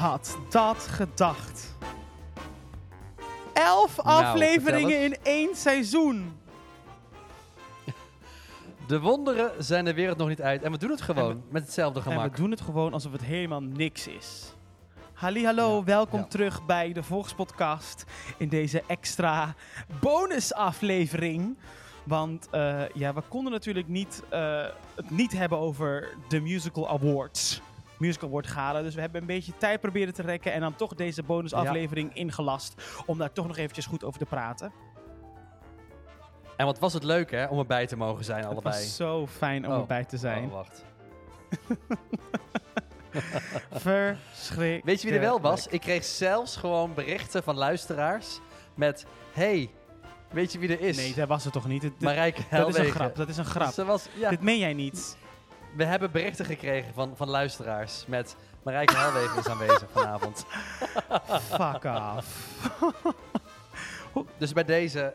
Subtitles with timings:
[0.00, 1.76] had dat gedacht?
[3.52, 6.38] Elf Nou, afleveringen in één seizoen.
[8.86, 10.62] De wonderen zijn de wereld nog niet uit.
[10.62, 12.30] En we doen het gewoon met hetzelfde En gemak.
[12.30, 14.54] we doen het gewoon alsof het helemaal niks is.
[15.12, 16.26] Halli, hallo, Ja, welkom ja.
[16.26, 18.04] terug bij de Volkspodcast
[18.36, 19.54] in deze extra
[20.00, 21.56] bonusaflevering.
[22.04, 24.64] Want eh, ja, we konden natuurlijk niet, eh,
[24.94, 27.60] het niet hebben over de Musical Awards.
[28.00, 28.82] Musical Award Gala.
[28.82, 32.74] Dus we hebben een beetje tijd proberen te rekken en dan toch deze bonusaflevering ingelast.
[33.06, 34.72] Om daar toch nog eventjes goed over te praten.
[36.56, 38.74] En wat was het leuk, hè, om erbij te mogen zijn, Het allebei.
[38.74, 39.78] was zo fijn om Oh.
[39.78, 40.44] erbij te zijn.
[40.44, 40.84] Oh, wacht.
[43.70, 44.84] Verschrikkelijk.
[44.84, 45.66] Weet je wie er wel was?
[45.66, 48.40] Ik kreeg zelfs gewoon berichten van luisteraars
[48.74, 49.06] met...
[49.32, 49.70] Hey,
[50.30, 50.96] weet je wie er is?
[50.96, 51.80] Nee, dat was het toch niet?
[51.80, 53.16] Dit- Marijke dat is een grap.
[53.16, 53.72] Dat is een grap.
[53.72, 55.16] Ze was, ja, Dit meen jij niet.
[55.76, 58.36] We hebben berichten gekregen van, van luisteraars met...
[58.62, 60.44] Marijke Helwegen is aanwezig vanavond.
[61.50, 62.58] Fuck off.
[64.38, 65.14] Dus bij deze,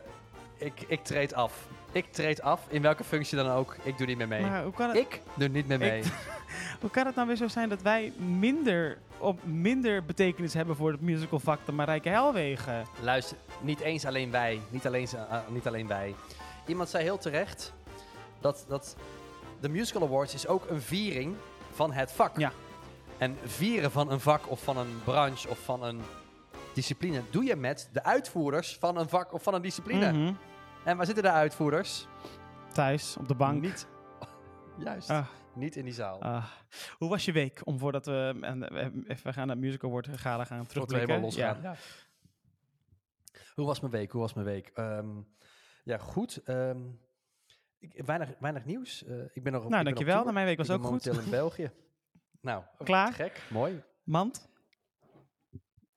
[0.56, 1.52] ik, ik treed af.
[1.92, 3.76] Ik treed af, in welke functie dan ook.
[3.82, 4.42] Ik doe niet meer mee.
[4.42, 6.02] Maar hoe kan, het, ik doe niet meer mee.
[6.80, 10.90] hoe kan het nou weer zo zijn dat wij minder, op minder betekenis hebben voor
[10.92, 12.86] het musical vak dan Marijke Helwegen?
[13.00, 14.60] Luister, niet eens alleen wij.
[14.68, 16.14] Niet alleen, ze- eh, niet alleen wij.
[16.66, 17.72] Iemand zei heel terecht
[18.40, 18.96] dat, dat
[19.60, 21.36] de Musical Awards is ook een viering
[21.72, 22.38] van het vak.
[22.38, 22.52] Ja.
[23.18, 26.00] En vieren van een vak of van een branche of van een
[26.74, 30.12] discipline doe je met de uitvoerders van een vak of van een discipline.
[30.12, 30.32] Mhm.
[30.84, 32.06] En waar zitten de uitvoerders?
[32.72, 33.60] Thuis, op de bank.
[33.62, 33.86] Niet.
[34.84, 35.10] Juist.
[35.10, 36.22] Ah, Niet in die zaal.
[36.22, 36.44] ah.
[36.98, 37.60] Hoe was je week?
[37.64, 40.72] Om voordat we en, eh, even gaan naar het musical award gala gaan Tot we
[40.72, 41.08] terugblikken.
[41.08, 41.62] helemaal losgaan.
[41.62, 41.76] Ja.
[43.54, 44.10] Hoe was mijn week?
[44.10, 44.68] Hoe was mijn week?
[44.74, 45.08] Ehm,
[45.84, 46.36] ja, goed.
[46.44, 46.78] Ehm,
[47.78, 49.04] ik, weinig, weinig nieuws.
[49.04, 50.20] Eh, ik ben nog op, Nou, dankjewel.
[50.20, 51.04] Nou, mijn week was ik ben ook goed.
[51.04, 51.70] momenteel in België.
[52.40, 53.12] Nou, ook Klaar?
[53.12, 53.82] Gek, mooi.
[54.04, 54.48] Mand?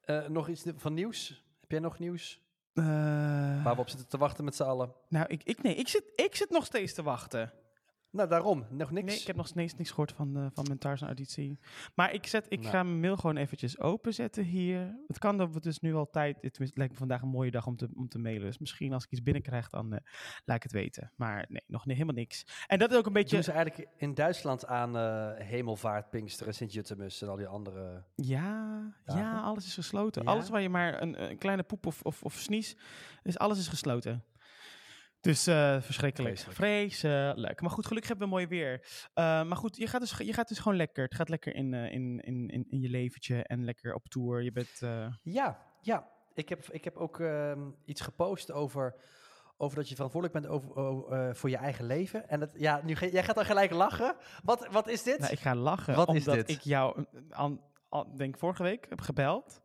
[0.01, 1.45] Eh, nog iets van nieuws?
[1.61, 2.41] Heb jij nog nieuws?
[2.73, 2.83] Eh,
[3.63, 4.93] Waar we op zitten te wachten met z'n allen?
[5.09, 7.51] nou, ik, ik, nee, ik, zit, ik zit nog steeds te wachten.
[8.11, 8.65] Nou, daarom.
[8.69, 9.05] Nog niks.
[9.05, 11.59] Nee, ik heb nog steeds niks gehoord van, eh, van mijn Tarzan-auditie.
[11.95, 12.71] Maar ik, zet, ik Nou.
[12.71, 14.99] ga mijn mail gewoon eventjes openzetten hier.
[15.07, 16.37] Het kan dat we dus nu al tijd...
[16.41, 18.45] Het lijkt me vandaag een mooie dag om te, om te mailen.
[18.45, 19.99] Dus misschien als ik iets binnenkrijg, dan eh,
[20.45, 21.11] laat ik het weten.
[21.15, 22.65] Maar nee, nog helemaal niks.
[22.67, 23.35] En dat is ook een beetje...
[23.35, 28.03] Doen ze eigenlijk in Duitsland aan eh, Hemelvaart, Pinksteren, Sint-Juttemus en al die andere...
[28.15, 30.23] Ja, ja, alles is gesloten.
[30.23, 30.29] Ja?
[30.29, 32.77] Alles waar je maar een, een kleine poep of, of, of snies...
[33.23, 34.23] is alles is gesloten.
[35.21, 36.37] Dus eh, verschrikkelijk.
[36.37, 36.57] Vreselijk.
[36.57, 37.61] Vreselijk.
[37.61, 38.87] Maar goed, gelukkig hebben we mooi weer.
[39.13, 41.03] Eh, maar goed, je gaat, dus, je gaat dus gewoon lekker.
[41.03, 44.43] Het gaat lekker in, eh, in, in, in, in je leventje en lekker op tour.
[44.43, 44.79] Je bent...
[45.21, 46.07] Ja, ja.
[46.33, 48.95] Ik heb, ik heb ook ehm, iets gepost over,
[49.57, 52.29] over dat je verantwoordelijk bent over, voor je eigen leven.
[52.29, 54.15] En dat, ja, nu, jij gaat dan gelijk lachen.
[54.43, 55.19] Wat, wat is dit?
[55.19, 56.57] Nou, ik ga lachen Wat is omdat dit?
[56.57, 57.05] ik jou,
[58.15, 59.61] denk vorige week, heb gebeld.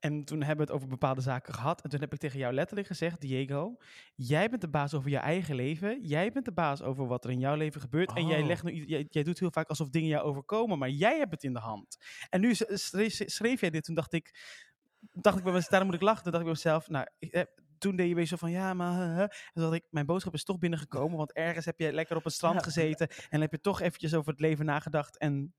[0.00, 1.82] En toen hebben we het over bepaalde zaken gehad.
[1.82, 3.76] En toen heb ik tegen jou letterlijk gezegd, Diego,
[4.14, 6.02] jij bent de baas over je eigen leven.
[6.02, 8.12] Jij bent de baas over wat er in jouw leven gebeurt.
[8.12, 8.46] En jij, Oh.
[8.46, 11.42] legt nu, jij, jij doet heel vaak alsof dingen jou overkomen, maar jij hebt het
[11.42, 11.96] in de hand.
[12.30, 14.38] En nu schreef, schreef jij dit, toen dacht ik,
[15.12, 16.22] dacht ik bij mezelf, daarom moet ik lachen.
[16.22, 17.42] Toen dacht ik bij mezelf, nou, ik, eh,
[17.78, 19.18] toen deed je weer zo van, ja, maar...
[19.20, 22.32] En toen ik, mijn boodschap is toch binnengekomen, want ergens heb je lekker op het
[22.32, 25.54] strand gezeten en heb je toch eventjes over het leven nagedacht en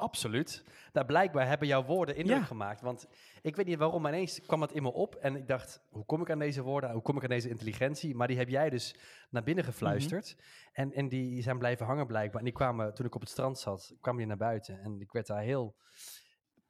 [0.00, 0.64] Absoluut.
[0.92, 2.44] Nou, blijkbaar hebben jouw woorden indruk Ja.
[2.44, 2.80] gemaakt.
[2.80, 3.06] Want
[3.42, 5.14] ik weet niet waarom, maar ineens kwam het in me op.
[5.14, 6.90] En ik dacht, hoe kom ik aan deze woorden?
[6.92, 8.14] Hoe kom ik aan deze intelligentie?
[8.14, 8.94] Maar die heb jij dus
[9.30, 10.36] naar binnen gefluisterd.
[10.72, 12.38] en, en die zijn blijven hangen blijkbaar.
[12.38, 14.80] En die kwamen, toen ik op het strand zat, kwamen die naar buiten.
[14.80, 15.76] En ik werd daar heel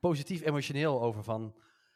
[0.00, 1.54] positief emotioneel over van...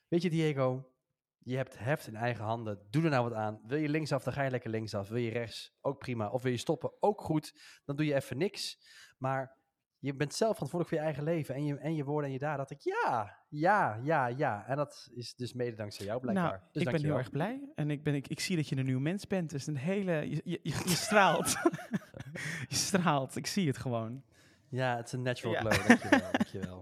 [0.09, 0.93] Weet je, Diego,
[1.39, 2.87] je hebt heft in eigen handen.
[2.91, 3.61] Doe er nou wat aan.
[3.67, 5.09] Wil je linksaf, dan ga je lekker linksaf.
[5.09, 6.28] Wil je rechts, ook prima.
[6.31, 7.55] Of wil je stoppen, ook goed.
[7.84, 8.78] Dan doe je even niks.
[9.19, 9.56] Maar
[10.05, 11.55] je bent zelf verantwoordelijk voor je eigen leven.
[11.55, 12.59] En je, en je woorden en je daden.
[12.59, 14.67] Dat ik, ja, ja, ja, ja.
[14.67, 16.49] En dat is dus mede dankzij jou blijkbaar.
[16.49, 17.73] Nou, dus ik ben heel erg blij.
[17.75, 19.51] En ik, ben, ik, ik zie dat je een nieuw mens bent.
[19.51, 20.12] Dus een hele...
[20.45, 21.56] Je, je, straalt.
[22.69, 23.37] je straalt.
[23.37, 24.23] Ik zie het gewoon.
[24.69, 25.61] Ja, het is een natural Ja.
[25.61, 25.87] glow.
[25.89, 26.81] Dankjewel, dankjewel.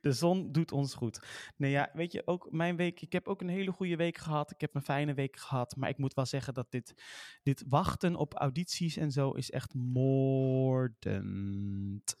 [0.00, 1.26] De zon doet ons goed.
[1.56, 3.00] Nee, ja, weet je, ook mijn week...
[3.00, 4.50] Ik heb ook een hele goede week gehad.
[4.50, 5.76] Ik heb een fijne week gehad.
[5.76, 6.94] Maar ik moet wel zeggen dat dit,
[7.42, 9.74] dit wachten op audities en zo is echt
[11.00, 12.16] moordend.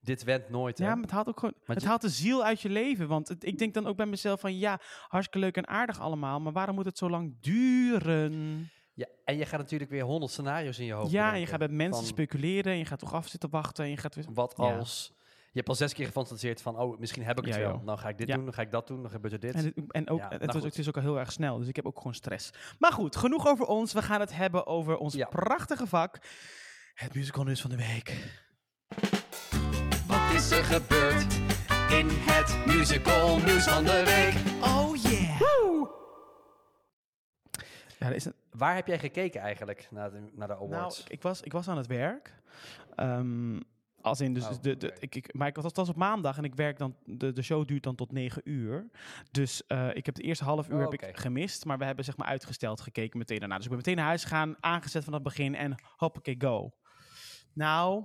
[0.00, 0.84] Dit went nooit, hè?
[0.84, 1.54] Ja, maar het haalt ook gewoon...
[1.64, 3.08] Het je- haalt de ziel uit je leven.
[3.08, 4.58] Want het- ik denk dan ook bij mezelf van...
[4.58, 6.40] Ja, hartstikke leuk en aardig allemaal.
[6.40, 8.68] Maar waarom moet het zo lang duren?
[8.94, 11.58] Ja, en je gaat natuurlijk weer honderd scenario's in je hoofd Ja, en je gaat
[11.58, 14.26] met mensen Van, speculeren en je gaat toch af zitten wachten en je gaat weer...
[14.32, 15.12] Wat als...
[15.58, 17.70] hebt al zes keer gefantaseerd van, oh, misschien heb ik het Ja, wel.
[17.72, 17.86] joh.
[17.86, 18.34] Dan ga ik dit Ja.
[18.34, 19.54] doen, dan ga ik dat doen, dan gebeurt er dit.
[19.54, 20.64] En, het, en ook, Ja, het, nou was, goed.
[20.64, 22.50] het is ook al heel erg snel, dus ik heb ook gewoon stress.
[22.78, 23.92] Maar goed, genoeg over ons.
[23.92, 25.26] We gaan het hebben over ons Ja.
[25.26, 26.18] prachtige vak.
[26.94, 28.38] Het musical nieuws van de week.
[30.06, 31.34] Wat is er gebeurd
[31.90, 34.62] in het musical nieuws van de week.
[34.64, 35.38] Oh yeah!
[37.98, 41.00] Ja, is een, Waar heb jij gekeken eigenlijk naar de, naar de nou, awards?
[41.00, 42.34] ik, ik was, ik was aan het werk.
[42.94, 43.60] Ehm,
[44.02, 46.36] als in, dus Oh, de, de, ik, ik, maar ik was, het was op maandag
[46.38, 48.90] en ik werk dan, de, de show duurt dan tot 9 uur.
[49.30, 52.04] Dus eh, ik heb de eerste half uur Oh, heb ik gemist, maar we hebben
[52.04, 53.54] zeg maar uitgesteld gekeken meteen daarna.
[53.54, 56.72] Dus ik ben meteen naar huis gegaan, aangezet van het begin en hoppakee, go.
[57.54, 58.04] Nou,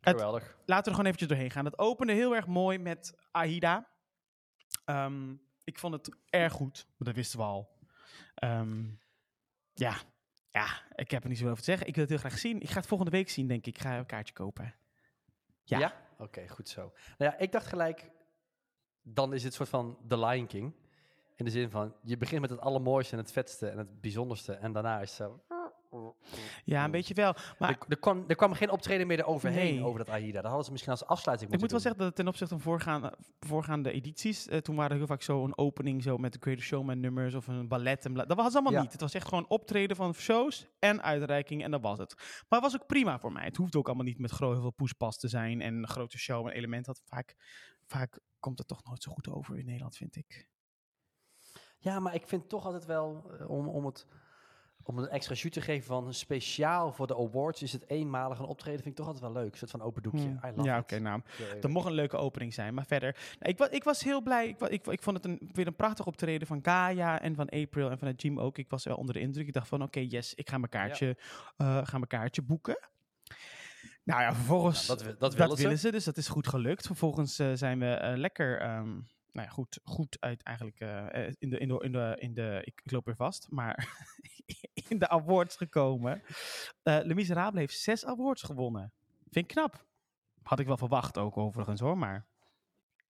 [0.00, 0.42] het- Geweldig.
[0.42, 1.64] laten we er gewoon eventjes doorheen gaan.
[1.64, 3.88] Het opende heel erg mooi met Aida.
[4.84, 5.34] Ehm,
[5.64, 7.78] ik vond het erg goed, maar dat wisten we al.
[8.34, 8.84] Ehm,
[9.74, 9.94] ja.
[10.50, 11.86] ja, ik heb er niet zo over te zeggen.
[11.86, 12.60] Ik wil het heel graag zien.
[12.60, 13.74] Ik ga het volgende week zien, denk ik.
[13.76, 14.74] Ik ga een kaartje kopen.
[15.68, 15.94] Ja.
[16.18, 16.80] Oké, goed zo.
[17.18, 18.10] Nou ja, ik dacht gelijk,
[19.02, 20.74] dan is het soort van The Lion King.
[21.36, 24.52] In de zin van, je begint met het allermooiste en het vetste en het bijzonderste.
[24.52, 25.40] En daarna is het zo...
[26.64, 27.34] Ja, een beetje wel.
[27.58, 29.84] Maar er, er, kwam, er kwam geen optreden meer overheen Nee.
[29.84, 30.32] over dat Aida.
[30.32, 32.62] Dat hadden ze misschien als afsluiting ik moet moeten wel zeggen dat ten opzichte van
[32.62, 36.38] voorgaande, voorgaande edities, eh, toen waren er heel vaak zo een opening zo met de
[36.40, 38.04] Greatest Showman nummers of een ballet.
[38.04, 38.80] En bla- dat was allemaal Ja.
[38.82, 38.92] niet.
[38.92, 42.14] Het was echt gewoon optreden van shows en uitreiking en dat was het.
[42.48, 43.44] Maar het was ook prima voor mij.
[43.44, 46.18] Het hoeft ook allemaal niet met gro- heel veel poespas te zijn en een grote
[46.18, 46.84] show en element.
[46.84, 47.34] Dat vaak,
[47.86, 50.48] vaak komt het toch nooit zo goed over in Nederland, vind ik.
[51.78, 54.06] Ja, maar ik vind toch altijd wel, eh, om, om, het,
[54.86, 58.44] om een extra shoot te geven van speciaal voor de awards, is het eenmalig een
[58.44, 59.52] optreden, vind ik toch altijd wel leuk.
[59.52, 60.20] Een soort van open doekje.
[60.20, 60.40] Hmm.
[60.44, 61.20] I love Ja, oké, nou.
[61.24, 61.62] Heel eerlijk.
[61.62, 62.74] Dat mocht een leuke opening zijn.
[62.74, 64.48] Maar verder, nou, ik, ik was heel blij.
[64.48, 67.90] Ik, ik, ik vond het een, weer een prachtig optreden van Gaia en van April
[67.90, 68.58] en van het Jim ook.
[68.58, 69.46] Ik was wel onder de indruk.
[69.46, 71.16] Ik dacht van, oké, yes, ik ga mijn kaartje,
[71.56, 72.78] eh, ga mijn kaartje boeken.
[74.04, 75.90] Nou ja, vervolgens, Nou, dat, wi- dat, dat willen willen ze.
[75.90, 76.86] dus dat is goed gelukt.
[76.86, 78.90] Vervolgens eh, zijn we eh, lekker, ehm,
[79.32, 80.80] nou ja, goed, goed uit eigenlijk
[81.38, 83.74] in de, in de, in de, in de ik, ik loop weer vast, maar
[84.92, 86.22] in de awards gekomen.
[86.82, 88.92] Eh Le Miserable heeft zes awards gewonnen.
[89.30, 89.84] Vind ik knap.
[90.42, 92.26] Had ik wel verwacht ook overigens hoor, maar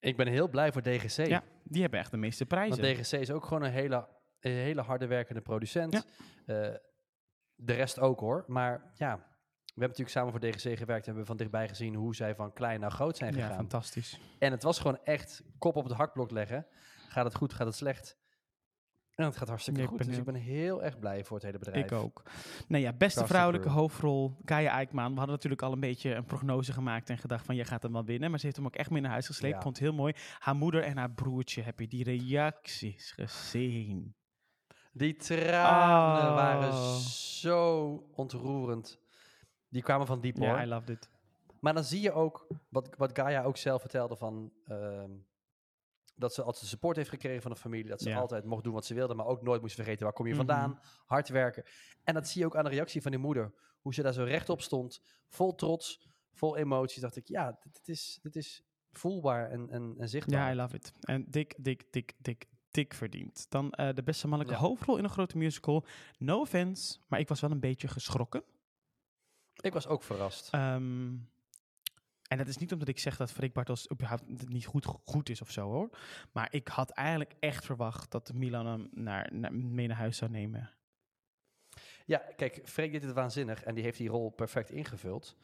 [0.00, 1.26] Ik ben heel blij voor DGC.
[1.26, 2.82] ja, die hebben echt de meeste prijzen.
[2.82, 4.08] Want DGC is ook gewoon een hele,
[4.40, 5.92] een hele harde werkende producent.
[5.92, 6.02] Ja.
[6.46, 6.74] Eh,
[7.54, 8.44] de rest ook hoor.
[8.46, 9.16] Maar ja,
[9.76, 12.52] we hebben natuurlijk samen voor DGC gewerkt en hebben van dichtbij gezien hoe zij van
[12.52, 13.56] klein naar groot zijn ja, gegaan.
[13.56, 14.20] fantastisch.
[14.38, 16.66] En het was gewoon echt kop op het hakblok leggen.
[17.08, 18.16] Gaat het goed, gaat het slecht?
[19.16, 19.98] En het gaat hartstikke Ja, ik goed.
[19.98, 21.84] ben Dus ik ben heel erg blij voor het hele bedrijf.
[21.84, 22.22] Ik ook.
[22.68, 25.10] Nou ja, beste vrouwelijke hoofdrol, Kaya Eikman.
[25.10, 27.92] We hadden natuurlijk al een beetje een prognose gemaakt en gedacht van, jij gaat hem
[27.92, 28.30] wel winnen.
[28.30, 29.54] Maar ze heeft hem ook echt mee naar huis gesleept.
[29.54, 29.60] Ja.
[29.62, 30.12] Vond het heel mooi.
[30.38, 34.14] Haar moeder en haar broertje, heb je die reacties gezien?
[34.92, 36.34] Die tranen Oh.
[36.34, 38.98] waren zo ontroerend.
[39.68, 40.60] Die kwamen van diep Ja, hoor.
[40.62, 41.08] I loved it.
[41.60, 44.52] Maar dan zie je ook, wat, wat Gaia ook zelf vertelde van...
[44.66, 45.10] ehm,
[46.16, 47.88] dat ze altijd support heeft gekregen van de familie.
[47.90, 48.18] Dat ze Ja.
[48.18, 50.46] altijd mocht doen wat ze wilde, maar ook nooit moest vergeten waar kom je Mhm.
[50.46, 50.80] vandaan.
[51.04, 51.64] Hard werken.
[52.04, 53.54] En dat zie je ook aan de reactie van die moeder.
[53.80, 57.00] Hoe ze daar zo rechtop stond, vol trots, vol emoties.
[57.02, 60.38] Dacht ik, ja, dit, dit is, dit is voelbaar en, en, en zichtbaar.
[60.40, 60.92] Ja, I love it.
[61.00, 63.46] En dik, dik, dik, dik, dik verdiend.
[63.50, 64.66] Dan eh, de beste mannelijke Ja.
[64.68, 65.84] hoofdrol in een grote musical.
[66.18, 68.42] No offense, maar ik was wel een beetje geschrokken.
[69.56, 70.48] Ik was ook verrast.
[70.52, 71.14] Ehm,
[72.36, 75.40] en dat is niet omdat ik zeg dat Freek Bartels überhaupt niet goed, goed is
[75.40, 75.98] of zo hoor.
[76.32, 80.30] Maar ik had eigenlijk echt verwacht dat Milan hem naar, naar, mee naar huis zou
[80.30, 80.70] nemen.
[82.06, 85.36] Ja, kijk, Freek deed het waanzinnig en die heeft die rol perfect ingevuld.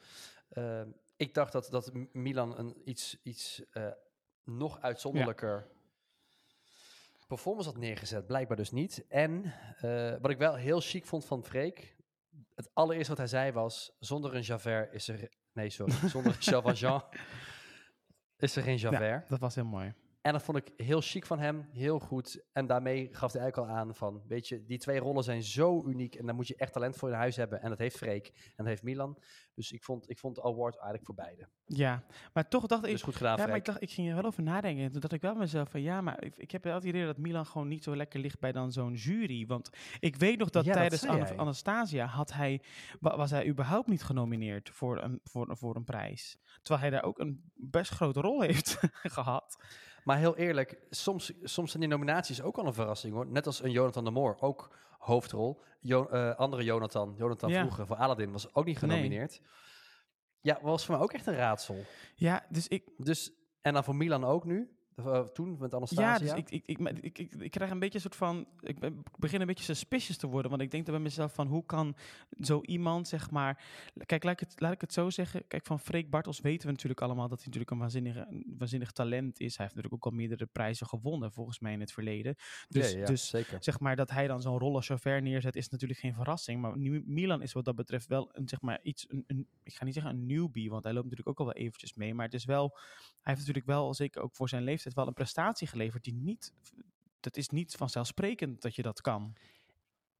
[0.48, 3.88] Ehm, ik dacht dat, dat Milan een iets, iets eh,
[4.44, 5.70] nog uitzonderlijker
[7.26, 8.26] performance had neergezet.
[8.26, 9.04] Blijkbaar dus niet.
[9.08, 11.96] En eh, wat ik wel heel chic vond van Freek,
[12.54, 15.30] het allereerste wat hij zei was, zonder een Javert is er...
[15.52, 16.36] Nee, sorry, zonder
[16.74, 17.02] Jean
[18.38, 19.28] is er geen Javert.
[19.28, 19.94] Dat was heel mooi.
[20.22, 22.44] En dat vond ik heel chic van hem, heel goed.
[22.52, 25.84] En daarmee gaf hij eigenlijk al aan van, weet je, die twee rollen zijn zo
[25.86, 27.62] uniek en daar moet je echt talent voor in huis hebben.
[27.62, 29.18] En dat heeft Freek en dat heeft Milan.
[29.54, 31.48] Dus ik vond, ik vond de award eigenlijk voor beide.
[31.64, 32.90] Ja, maar toch dacht ik...
[32.90, 34.84] Dus goed gedaan, Ja, maar ik dacht, ik ging er wel over nadenken.
[34.84, 37.04] En toen dacht ik wel mezelf van, ja, maar ik, ik heb wel het idee
[37.06, 39.46] dat Milan gewoon niet zo lekker ligt bij dan zo'n jury.
[39.46, 41.06] Want ik weet nog dat Ja, tijdens.
[41.36, 42.62] Anastasia had hij,
[43.00, 46.38] wa- was hij überhaupt niet genomineerd voor een, voor, voor een prijs.
[46.62, 48.78] Terwijl hij daar ook een best grote rol heeft
[49.18, 49.56] gehad.
[50.04, 53.26] Maar heel eerlijk, soms, soms zijn die nominaties ook al een verrassing hoor.
[53.26, 55.60] Net als een Jonathan de Moor, ook hoofdrol.
[55.80, 57.60] Jo- eh, andere Jonathan, Jonathan Ja.
[57.60, 58.90] vroeger voor Aladdin, was ook niet Nee.
[58.90, 59.40] genomineerd.
[60.40, 61.84] Ja, was voor mij ook echt een raadsel.
[62.14, 64.76] Ja, dus ik, Dus, en dan voor Milan ook nu.
[64.96, 66.12] Eh, toen met Anastasia.
[66.12, 68.46] Ja, dus ik, ik, ik, ik, ik, ik krijg een beetje een soort van.
[68.60, 68.76] Ik
[69.18, 70.50] begin een beetje suspicious te worden.
[70.50, 71.96] Want ik denk dan bij mezelf: van hoe kan
[72.40, 73.64] zo iemand, zeg maar.
[74.06, 75.46] Kijk, laat ik het, laat ik het zo zeggen.
[75.46, 78.92] Kijk, van Freek Bartels weten we natuurlijk allemaal dat hij natuurlijk een, waanzinnige, een waanzinnig
[78.92, 79.56] talent is.
[79.56, 82.34] Hij heeft natuurlijk ook al meerdere prijzen gewonnen, volgens mij in het verleden.
[82.68, 83.62] Dus, ja, ja, dus zeker.
[83.62, 86.60] zeg maar dat hij dan zo'n rol als chauffeur neerzet, is natuurlijk geen verrassing.
[86.60, 89.84] Maar Milan is wat dat betreft wel een, zeg maar, iets, een, een, ik ga
[89.84, 92.14] niet zeggen een newbie, want hij loopt natuurlijk ook al wel eventjes mee.
[92.14, 92.70] Maar het is wel,
[93.20, 96.52] hij heeft natuurlijk wel, zeker ook voor zijn leeftijd, wel een prestatie geleverd die niet,
[97.20, 99.34] dat is niet vanzelfsprekend dat je dat kan.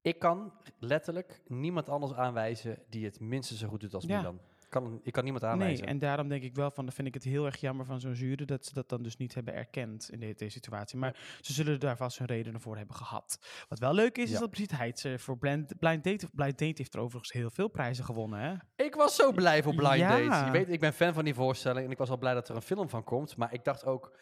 [0.02, 4.16] Ik kan letterlijk niemand anders aanwijzen die het minstens zo goed doet als Ja.
[4.18, 4.40] Milan.
[4.68, 5.86] Kan, ik kan niemand Nee, aanwijzen.
[5.86, 8.12] en daarom denk ik wel van, dan vind ik het heel erg jammer van zo'n
[8.12, 10.98] jury dat ze dat dan dus niet hebben erkend in de- deze situatie.
[10.98, 13.38] Maar ze zullen daar vast hun redenen voor hebben gehad.
[13.68, 16.94] Wat wel leuk is, is dat Brigitte Heitse voor Blind, Blind, Date, Blind Date heeft
[16.94, 18.84] er overigens heel veel prijzen gewonnen, hè?
[18.84, 20.08] Ik was zo blij voor Blind Ja.
[20.28, 20.44] Date.
[20.46, 22.54] Je weet, ik ben fan van die voorstelling en ik was al blij dat er
[22.56, 23.36] een film van komt.
[23.36, 24.18] Maar ik dacht ook,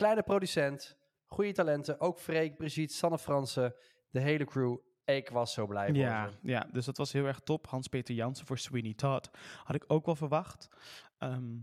[0.00, 2.00] kleine producent, goede talenten.
[2.00, 3.74] Ook Freek, Brigitte, Sanne Fransen,
[4.10, 4.76] de hele crew.
[5.04, 7.66] Ik was zo blij Ja, ja, dus dat was heel erg top.
[7.66, 9.30] Hans-Peter Jansen voor Sweeney Todd
[9.64, 10.68] had ik ook wel verwacht.
[11.18, 11.58] Ehm,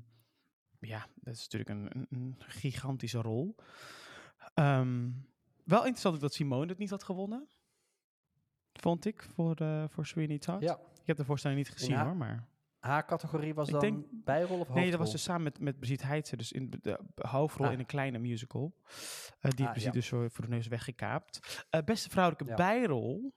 [0.79, 3.55] ja, dat is natuurlijk een, een, gigantische rol.
[4.53, 5.09] Ehm,
[5.63, 7.47] wel interessant ook dat Simone het niet had gewonnen.
[8.73, 10.61] Vond ik, voor, eh voor Sweeney Todd.
[10.61, 10.79] Ja.
[11.01, 12.47] Ik heb de voorstelling niet gezien hoor, maar...
[12.87, 14.75] Haar categorie was Ik dan denk- bijrol of hoofdrol?
[14.81, 17.73] Nee, dat was dus samen met, met Brigitte Heitse, dus in de, hoofdrol Ah.
[17.73, 18.73] in een kleine musical.
[19.39, 19.91] Eh, die Ah, ja.
[19.91, 21.65] dus voor, voor de neus weggekaapt.
[21.69, 22.55] Eh, beste vrouwelijke Ja.
[22.55, 23.33] bijrol,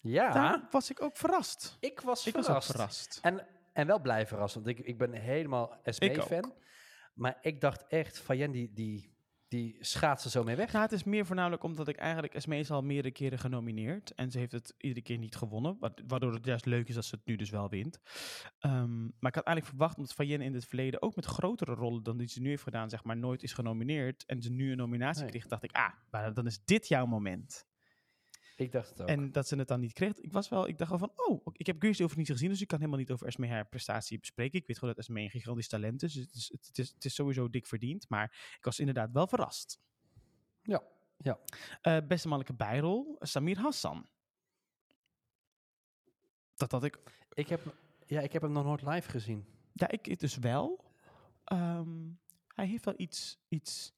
[0.00, 1.76] Ja, daar was ik ook verrast.
[1.80, 3.18] ik was Ik verrast.
[3.22, 6.52] En, en wel blij verrast, want ik, ik ben helemaal Ik SME-fan.
[7.14, 9.11] Maar ik dacht echt, Fayen die, die,
[9.52, 10.72] die schaatste zo mee weg.
[10.72, 14.14] Nou, het is meer voornamelijk omdat ik eigenlijk Esme is al meerdere keren genomineerd.
[14.14, 15.76] En ze heeft het iedere keer niet gewonnen.
[15.80, 18.00] wa- Waardoor het juist leuk is dat ze het nu dus wel wint.
[18.58, 22.02] Ehm, maar ik had eigenlijk verwacht, omdat Fayen in het verleden ook met grotere rollen
[22.02, 24.24] dan die ze nu heeft gedaan, zeg maar, nooit is genomineerd.
[24.26, 25.30] En ze nu een nominatie Nee.
[25.30, 27.66] kreeg, dacht ik, ah, maar dan is dit jouw moment.
[28.62, 29.08] Ik dacht het ook.
[29.08, 30.20] En dat ze het dan niet kreeg.
[30.20, 32.60] Ik was wel, ik dacht wel van, oh, ik heb Grease over niet gezien, dus
[32.60, 34.58] ik kan helemaal niet over Esme haar prestatie bespreken.
[34.58, 36.12] Ik weet gewoon dat Esme een gigantisch talent is.
[36.12, 38.08] Dus het is, het is, het is sowieso dik verdiend.
[38.08, 39.80] Maar ik was inderdaad wel verrast.
[40.62, 40.82] Ja,
[41.16, 41.38] ja.
[41.80, 44.08] Eh, beste mannelijke bijrol, Samir Hassan.
[46.54, 46.98] Dat had ik,
[47.32, 47.74] Ik heb,
[48.06, 49.46] ja, ik heb hem nog nooit live gezien.
[49.72, 50.84] ja, ik dus wel.
[51.44, 52.10] Ehm,
[52.54, 53.92] hij heeft wel iets, iets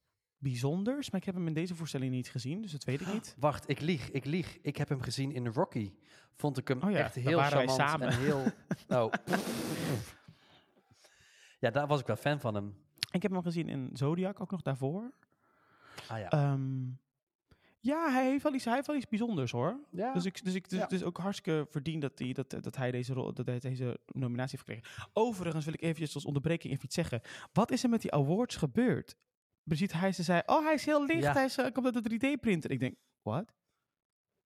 [0.44, 3.36] bijzonders, maar ik heb hem in deze voorstelling niet gezien, dus dat weet ik niet.
[3.38, 4.58] Wacht, ik lieg, ik lieg.
[4.62, 5.92] Ik heb hem gezien in Rocky.
[6.34, 8.08] Vond ik hem Oh ja, echt heel charmant samen.
[8.08, 8.44] en heel...
[8.98, 9.12] Oh.
[11.58, 12.74] ja, daar was ik wel fan van hem.
[13.10, 15.12] Ik heb hem gezien in Zodiac, ook nog daarvoor.
[16.08, 16.28] Ah ja.
[16.30, 16.82] Ehm,
[17.80, 19.80] ja, hij heeft, wel iets, hij heeft wel iets bijzonders hoor.
[19.90, 20.12] ja.
[20.12, 20.88] Dus, ik, dus, ik, dus Ja.
[20.88, 24.58] is ook hartstikke verdiend dat, hij dat, dat hij deze, rol, dat hij deze nominatie
[24.58, 25.10] heeft gekregen.
[25.12, 27.20] Overigens wil ik eventjes als onderbreking even iets zeggen.
[27.52, 29.16] Wat is er met die awards gebeurd?
[29.64, 31.32] Brigitte Heijsen zei, oh hij is heel licht, Ja.
[31.32, 32.70] hij is, eh, komt uit de 3D-printer.
[32.70, 33.52] Ik denk, wat?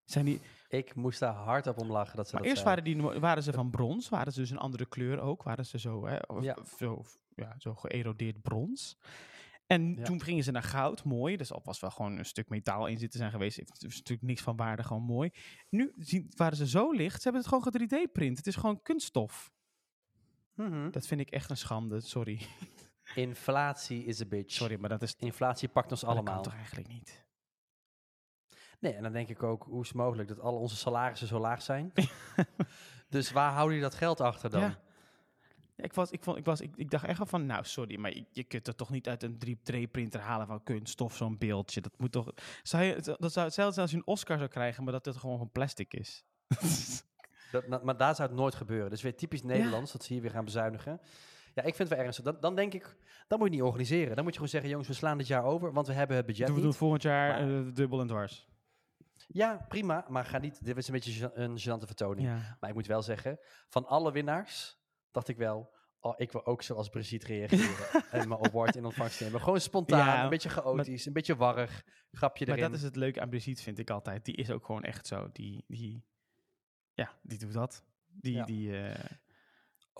[0.04, 2.84] Zijn die, Ik moest daar hard op om lachen dat ze maar dat eerst waren,
[2.84, 6.06] die, waren ze van brons, waren ze dus een andere kleur ook, waren ze zo,
[6.06, 6.56] hè, of- Ja.
[6.78, 8.96] zo, ja, zo geërodeerd brons.
[9.66, 10.04] En Ja.
[10.04, 11.37] toen gingen ze naar goud, mooi.
[11.37, 13.56] Dus al was wel gewoon een stuk metaal in zitten zijn geweest.
[13.56, 15.30] Het is natuurlijk niks van waarde, gewoon mooi.
[15.68, 18.37] Nu zien, waren ze zo licht, ze hebben het gewoon 3D-print.
[18.37, 19.52] Het is gewoon kunststof.
[20.54, 20.90] Mhm.
[20.90, 22.40] Dat vind ik echt een schande, sorry.
[23.14, 24.52] Inflatie is a bitch.
[24.54, 26.42] Sorry, maar dat is Inflatie pakt ons maar dat allemaal.
[26.42, 27.26] kan toch eigenlijk niet?
[28.80, 31.38] Nee, en dan denk ik ook, hoe is het mogelijk dat al onze salarissen zo
[31.38, 31.92] laag zijn?
[33.08, 34.60] dus waar houden die dat geld achter dan?
[34.60, 34.78] Ja.
[35.76, 37.98] Ja, Ik, was, ik, vond, ik, was, ik, ik dacht echt wel van, nou sorry,
[37.98, 41.80] maar je, je kunt er toch niet uit een 3D-printer halen van kunststof, zo'n beeldje.
[41.80, 42.32] Dat moet toch...
[42.62, 45.16] Zou je, het- dat zou hetzelfde als je een Oscar zou krijgen, maar dat het
[45.16, 46.24] gewoon van plastic is.
[47.52, 48.90] Dat, maar daar zou het nooit gebeuren.
[48.90, 51.00] Dus weer typisch Nederlands, dat ze hier weer gaan bezuinigen.
[51.58, 52.24] Ja, ik vind het wel ernstig.
[52.24, 52.96] Dan, dan denk ik,
[53.28, 54.14] dan moet je niet organiseren.
[54.14, 56.26] Dan moet je gewoon zeggen, jongens, we slaan dit jaar over, want we hebben het
[56.26, 56.76] budget we doen niet.
[56.76, 58.48] volgend jaar Maar- eh, dubbel en dwars.
[59.28, 62.26] Ja, prima, maar ga niet, dit is een beetje een gênante vertoning.
[62.28, 62.56] Ja.
[62.60, 63.38] Maar ik moet wel zeggen,
[63.68, 64.78] van alle winnaars
[65.10, 69.20] dacht ik wel, oh, ik wil ook zoals Brigitte reageren en mijn award in ontvangst
[69.20, 69.40] nemen.
[69.40, 72.70] Gewoon spontaan, Ja, een beetje chaotisch, een beetje warrig, grapje Maar erin.
[72.70, 74.24] dat is het leuke aan Brigitte, vind ik altijd.
[74.24, 75.28] Die is ook gewoon echt zo.
[75.32, 76.04] Die, die,
[76.92, 77.82] ja, die doet dat.
[78.06, 78.44] Die, Ja.
[78.44, 79.04] die, eh,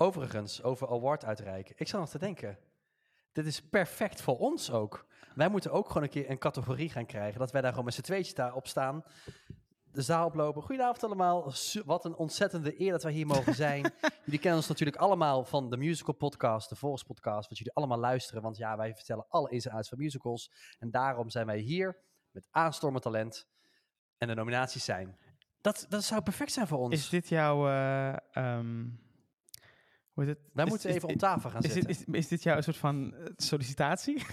[0.01, 1.75] Overigens, over award uitreiken.
[1.79, 2.59] Ik zat nog te denken,
[3.33, 5.07] dit is perfect voor ons ook.
[5.35, 7.95] Wij moeten ook gewoon een keer een categorie gaan krijgen, dat wij daar gewoon met
[7.95, 9.05] z'n tweetjes daar op staan.
[9.93, 10.63] De zaal oplopen.
[10.63, 11.53] Goedenavond allemaal.
[11.85, 13.81] Wat een ontzettende eer dat wij hier mogen zijn.
[14.25, 17.99] jullie kennen ons natuurlijk allemaal van de musical podcast, de Volks podcast, wat jullie allemaal
[17.99, 18.43] luisteren.
[18.43, 20.53] Want ja, wij vertellen alle ins en outs van musicals.
[20.79, 22.01] En daarom zijn wij hier
[22.31, 23.49] met aanstormend talent.
[24.19, 25.19] En de nominaties zijn.
[25.61, 26.95] Dat, dat zou perfect zijn voor ons.
[26.95, 27.69] is dit jouw...
[27.69, 28.87] eh, ehm,
[30.27, 30.39] het?
[30.53, 31.93] wij moeten is- even om tafel gaan is, zitten.
[31.93, 34.23] dit, is, is dit jouw soort van eh, sollicitatie?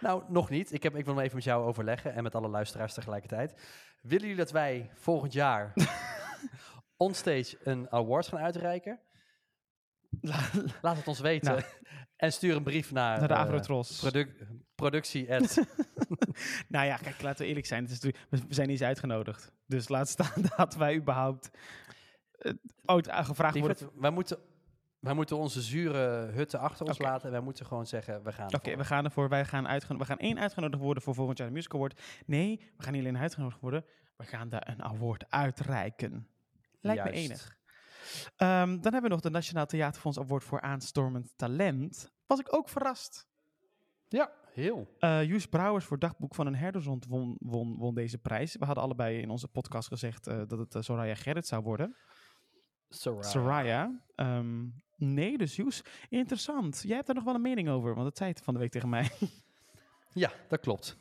[0.00, 0.72] Nou, nog niet.
[0.72, 3.54] Ik, heb, ik wil hem even met jou overleggen en met alle luisteraars tegelijkertijd.
[4.02, 5.72] Willen jullie dat wij volgend jaar
[6.96, 9.00] onstage een award gaan uitreiken?
[10.82, 11.50] Laat het ons weten.
[11.52, 11.62] Nou.
[12.16, 15.26] En stuur een brief naar, Naar de eh, produc- productie.
[16.68, 17.82] Nou ja, kijk, laten we eerlijk zijn.
[17.82, 19.52] Het is, natuurlijk- we zijn niet eens uitgenodigd.
[19.66, 21.50] Dus laat staan dat wij überhaupt
[22.84, 23.76] ooit uh, gevraagd worden.
[23.76, 24.38] Lieverd, wij, moeten,
[24.98, 27.26] wij moeten onze zure hutten achter ons laten.
[27.26, 29.28] En wij moeten gewoon zeggen, we gaan Oké, we gaan ervoor.
[29.28, 32.00] Wij gaan, we gaan één uitgenodigd worden voor volgend jaar de Music Award.
[32.26, 33.84] Nee, we gaan niet alleen uitgenodigd worden.
[34.16, 36.28] We gaan daar een award uitreiken.
[36.80, 37.58] Lijkt me enig.
[38.36, 42.12] Ehm, dan hebben we nog de Nationaal Theaterfonds Award voor aanstormend talent.
[42.26, 43.28] Was ik ook verrast.
[44.08, 44.96] Ja, heel.
[44.98, 48.56] Eh Joes Brouwers voor Dagboek van een Herdershond won, won, won deze prijs.
[48.56, 51.96] We hadden allebei in onze podcast gezegd eh, dat het uh, Soraya Gerrit zou worden.
[52.90, 53.22] Soraya.
[53.22, 54.00] Soraya.
[54.14, 54.66] Ehm,
[54.96, 56.82] nee, dus Joes, interessant.
[56.86, 58.70] Jij hebt er nog wel een mening over, want dat zei het van de week
[58.70, 59.10] tegen mij.
[60.12, 60.96] Ja, dat klopt.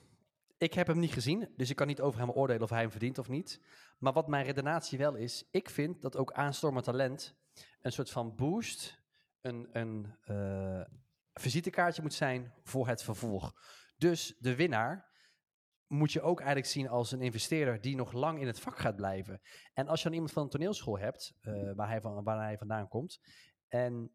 [0.57, 2.91] Ik heb hem niet gezien, dus ik kan niet over hem oordelen of hij hem
[2.91, 3.61] verdient of niet.
[3.97, 7.35] Maar wat mijn redenatie wel is, ik vind dat ook aanstormend talent
[7.81, 9.01] een soort van boost,
[9.41, 10.81] een, een eh,
[11.33, 13.53] visitekaartje moet zijn voor het vervolg.
[13.97, 15.08] Dus de winnaar
[15.89, 18.95] moet je ook eigenlijk zien als een investeerder die nog lang in het vak gaat
[18.95, 19.41] blijven.
[19.73, 22.57] En als je dan iemand van een toneelschool hebt, eh, waar, hij van, waar hij
[22.57, 23.19] vandaan komt,
[23.67, 24.11] en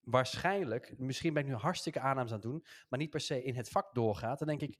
[0.00, 3.54] waarschijnlijk, misschien ben ik nu hartstikke aannames aan het doen, maar niet per se in
[3.54, 4.78] het vak doorgaat, dan denk ik,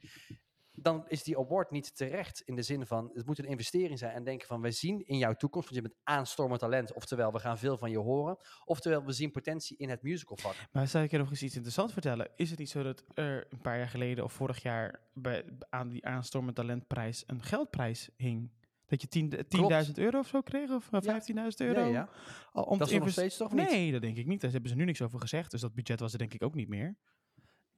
[0.73, 4.13] dan is die award niet terecht in de zin van, het moet een investering zijn
[4.13, 7.39] en denken van, wij zien in jouw toekomst, want je bent aanstormend talent, oftewel, we
[7.39, 10.55] gaan veel van je horen, oftewel, we zien potentie in het musicalvak.
[10.73, 12.31] Maar zou ik je nog eens iets interessants vertellen?
[12.37, 15.89] Is het niet zo dat er een paar jaar geleden of vorig jaar bij, aan
[15.89, 18.51] die aanstormend talentprijs een geldprijs hing?
[18.87, 19.33] Dat je 10
[19.87, 21.81] 10.000 euro of zo kreeg, of eh, 15.000 euro?
[21.81, 22.09] Ja, ja.
[22.53, 23.71] Om Dat is nog steeds toch niet?
[23.71, 24.41] Nee, dat denk ik niet.
[24.41, 25.51] Daar hebben ze nu niks over gezegd.
[25.51, 26.97] Dus dat budget was er denk ik ook niet meer.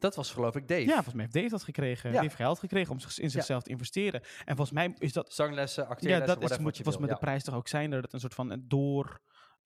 [0.05, 0.81] Dat was geloof ik Dave.
[0.81, 2.09] Ja, volgens mij heeft Dave dat gekregen.
[2.09, 2.15] Ja.
[2.15, 4.21] Die heeft geld gekregen om zich, in zichzelf te investeren.
[4.45, 5.33] En volgens mij is dat...
[5.33, 6.99] Zanglessen, Ja, acteerlessen, dat is, moet wil.
[6.99, 7.21] mij de Ja.
[7.21, 9.21] prijs toch ook zijn dat het een soort van een door...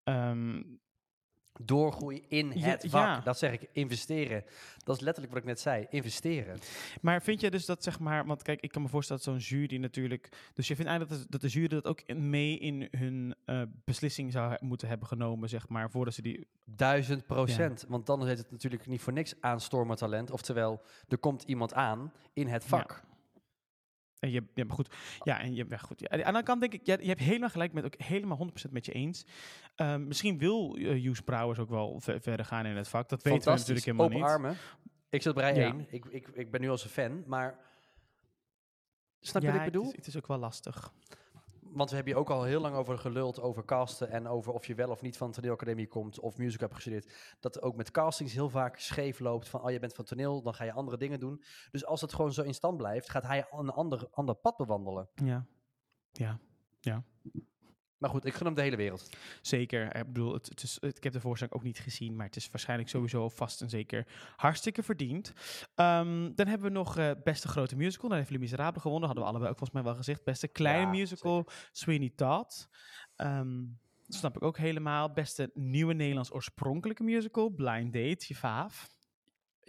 [0.05, 0.63] ehm,
[1.61, 3.05] Doorgroeien in Ja, het vak.
[3.05, 3.21] ja.
[3.21, 4.45] Dat zeg ik, investeren.
[4.85, 6.59] Dat is letterlijk wat ik net zei, investeren.
[7.01, 9.59] Maar vind je dus dat, zeg maar, want kijk, ik kan me voorstellen dat zo'n
[9.59, 10.29] jury natuurlijk.
[10.55, 13.63] Dus je vindt eigenlijk dat de, dat de jury dat ook mee in hun eh,
[13.85, 16.47] beslissing zou moeten hebben genomen, zeg maar, voordat ze die.
[16.65, 17.85] Duizend procent.
[17.89, 20.31] Want dan heet het natuurlijk niet voor niks aanstormend talent.
[20.31, 23.03] Oftewel, er komt iemand aan in het vak.
[24.21, 24.95] En je, ja, maar goed.
[25.23, 26.01] Ja, en je, ja, goed.
[26.01, 28.51] Ja, aan de andere kant denk ik, ja, je hebt helemaal gelijk met ook helemaal
[28.69, 29.27] 100% met je eens.
[29.75, 33.09] Ehm, misschien wil uh, Joes Brouwers ook wel ver- verder gaan in het vak.
[33.09, 34.29] Dat weten we natuurlijk helemaal Open niet.
[34.29, 34.57] armen.
[35.11, 35.55] Ik zit op rij.
[35.55, 35.87] 1.
[35.91, 37.59] Ik, ik, ik ben nu als een fan, maar...
[39.21, 39.85] Snap je wat ik bedoel?
[39.85, 40.93] Het is, het is ook wel lastig.
[41.73, 44.67] Want we hebben hier ook al heel lang over geluld, over casten en over of
[44.67, 47.37] je wel of niet van de toneelacademie komt of music hebt gestudeerd.
[47.41, 50.55] Dat ook met castings heel vaak scheef loopt van, oh je bent van toneel, dan
[50.55, 51.43] ga je andere dingen doen.
[51.71, 55.09] Dus als het gewoon zo in stand blijft, gaat hij een ander, ander pad bewandelen.
[55.15, 55.47] Ja.
[56.13, 57.05] Ja.
[57.99, 59.11] Maar goed, ik gun hem de hele wereld.
[59.43, 59.97] Zeker.
[59.97, 62.37] Ik bedoel, het, het is, het- ik heb de voorstelling ook niet gezien, maar het
[62.37, 64.07] is waarschijnlijk sowieso vast en zeker
[64.37, 65.33] hartstikke verdiend.
[65.75, 68.09] Ehm, dan hebben we nog eh, beste grote musical.
[68.09, 69.07] Dan heeft Les Miserables gewonnen.
[69.07, 70.25] Hadden we allebei ook volgens mij wel gezegd.
[70.25, 72.69] Beste kleine Ja, musical, Sweeney Todd.
[73.17, 73.61] Ehm,
[74.07, 75.13] dat snap ik ook helemaal.
[75.13, 78.97] Beste nieuwe Nederlands oorspronkelijke musical, Blind Date, je vaaf.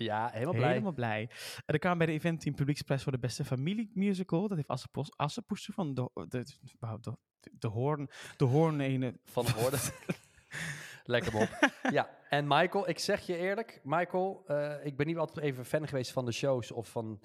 [0.03, 0.69] Ja, helemaal blij.
[0.69, 1.29] Helemaal blij.
[1.65, 4.47] Er kwam bij de eventteam publieksprijs voor de beste familiemusical.
[4.47, 7.17] Dat heeft Assepoes- Assepoester van de, de, de, de,
[7.59, 9.79] de Hoorn, de Hoorn ene Van de woorden.
[11.03, 11.71] Lekker op.
[11.91, 15.87] Ja, en Michael, ik zeg je eerlijk, Michael, eh, ik ben niet altijd even fan
[15.87, 17.21] geweest van de shows of van,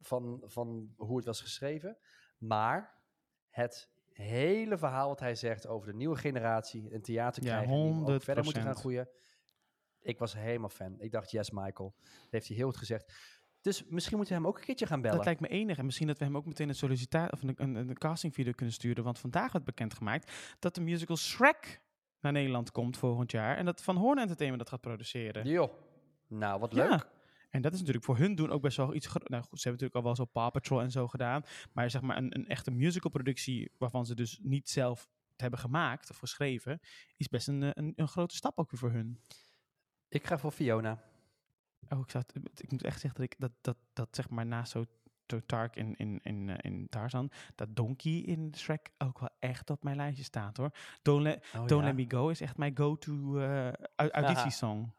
[0.00, 1.98] van, van hoe het was geschreven.
[2.38, 2.94] Maar
[3.50, 8.04] het hele verhaal wat hij zegt over de nieuwe generatie, een theater Ja, krijgen, die
[8.04, 8.46] we ook verder 100%.
[8.46, 9.08] moeten gaan groeien.
[10.02, 11.00] Ik was helemaal fan.
[11.00, 11.94] Ik dacht, yes Michael.
[11.98, 13.12] Dat heeft hij heel goed gezegd.
[13.60, 15.16] Dus misschien moeten we hem ook een keertje gaan bellen.
[15.16, 15.78] Dat lijkt me enig.
[15.78, 18.74] En misschien dat we hem ook meteen een sollicitatie of een, een, een castingvideo kunnen
[18.74, 19.04] sturen.
[19.04, 21.80] Want vandaag werd bekendgemaakt dat de musical Shrek
[22.20, 23.56] naar Nederland komt volgend jaar.
[23.56, 25.46] En dat Van Hoorn Entertainment dat gaat produceren.
[25.46, 25.72] Joh.
[26.26, 26.88] Nou, wat Ja.
[26.88, 27.06] leuk.
[27.50, 29.06] En dat is natuurlijk voor hun doen ook best wel iets.
[29.06, 31.42] Nou goed, ze hebben natuurlijk al wel zo Paw Patrol en zo gedaan.
[31.72, 36.10] Maar zeg maar een, een echte musicalproductie waarvan ze dus niet zelf het hebben gemaakt
[36.10, 36.80] of geschreven,
[37.16, 39.20] is best een, een, een grote stap ook weer voor hun.
[40.08, 40.98] Ik ga voor Fiona.
[41.88, 44.46] Oh, ik, zou het- ik moet echt zeggen dat ik dat, dat, dat zeg maar
[44.46, 44.84] naast zo
[45.46, 49.82] Tark in, in, in, eh, in Tarzan, dat Donkey in Shrek ook wel echt op
[49.82, 50.70] mijn lijstje staat hoor.
[51.02, 51.86] Don't, Let- Oh, Don't ja.
[51.86, 54.90] Let Me Go is echt mijn go-to au- auditiesong.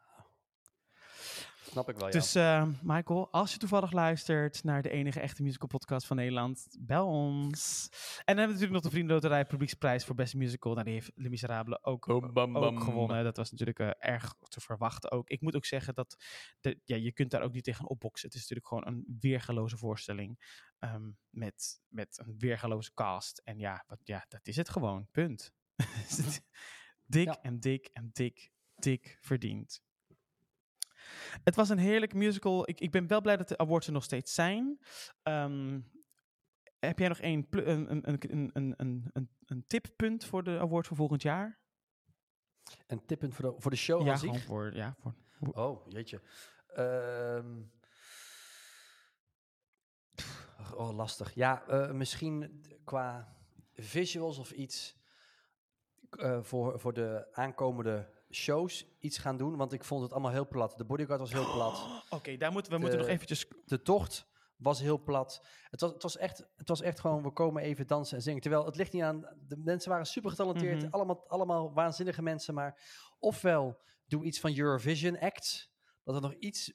[1.69, 2.11] Snap ik wel, ja.
[2.11, 6.67] Dus uh, Michael, als je toevallig luistert naar de enige echte musical podcast van Nederland,
[6.79, 7.89] bel ons.
[7.91, 10.73] En dan hebben we natuurlijk nog de Vriendenloterij Publieksprijs voor Beste Musical.
[10.73, 13.23] Nou, die heeft Les Miserables ook, Bam, bam, ook gewonnen.
[13.23, 15.29] Dat was natuurlijk uh, erg te verwachten ook.
[15.29, 16.23] Ik moet ook zeggen dat
[16.59, 18.27] de, ja, je kunt daar ook niet tegen opboksen.
[18.27, 23.41] Het is natuurlijk gewoon een weergaloze voorstelling um, met, met een weergaloze cast.
[23.43, 25.07] En ja, wat, ja, dat is het gewoon.
[25.11, 25.53] Punt.
[27.05, 27.41] dik ja.
[27.41, 29.81] en dik en dik, dik verdiend.
[31.43, 32.69] Het was een heerlijk musical.
[32.69, 34.79] Ik, ik ben wel blij dat de awards er nog steeds zijn.
[35.23, 35.91] Um,
[36.79, 40.87] heb jij nog een, een, een, een, een, een, een, een tippunt voor de award
[40.87, 41.59] voor volgend jaar?
[42.87, 44.17] Een tippunt voor de, voor de show ja?
[44.17, 45.13] Voor, ja, voor...
[45.51, 46.21] Oh, jeetje.
[46.77, 47.71] Um,
[50.75, 51.33] oh, lastig.
[51.33, 53.37] Ja, uh, misschien qua
[53.73, 54.97] visuals of iets
[56.11, 60.47] uh, voor, voor de aankomende shows iets gaan doen, want ik vond het allemaal heel
[60.47, 60.77] plat.
[60.77, 61.73] De bodyguard was heel plat.
[61.73, 63.47] Oh, Oké, okay, daar moeten we de, moeten nog eventjes...
[63.65, 65.45] De tocht was heel plat.
[65.69, 68.41] Het was, het, was echt, het was echt gewoon, we komen even dansen en zingen.
[68.41, 70.91] Terwijl het ligt niet aan, de mensen waren super getalenteerd, Mhm.
[70.91, 72.81] allemaal, allemaal waanzinnige mensen, maar
[73.19, 75.71] ofwel doe iets van Eurovision Act,
[76.03, 76.73] dat er nog iets...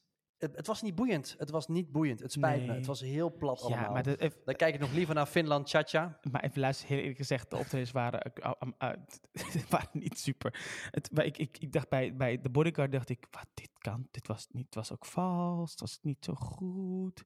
[0.52, 1.34] Het, was niet boeiend.
[1.38, 2.20] Het was niet boeiend.
[2.20, 2.72] Het spijt me.
[2.72, 3.84] Het was heel plat allemaal.
[3.84, 6.18] Ja, maar, de, even, Dan kijk ik nog liever naar Finland, Cha-Cha.
[6.30, 8.50] maar even luisteren, heel eerlijk gezegd, de optredens waren, uh,
[8.82, 8.88] uh,
[9.32, 10.62] uh, waren niet super.
[10.90, 14.08] Het, maar ik, ik, ik dacht bij, bij de bodyguard, dacht ik, wat, dit kan,
[14.10, 17.24] dit was, niet, het was ook vals, het was niet zo goed.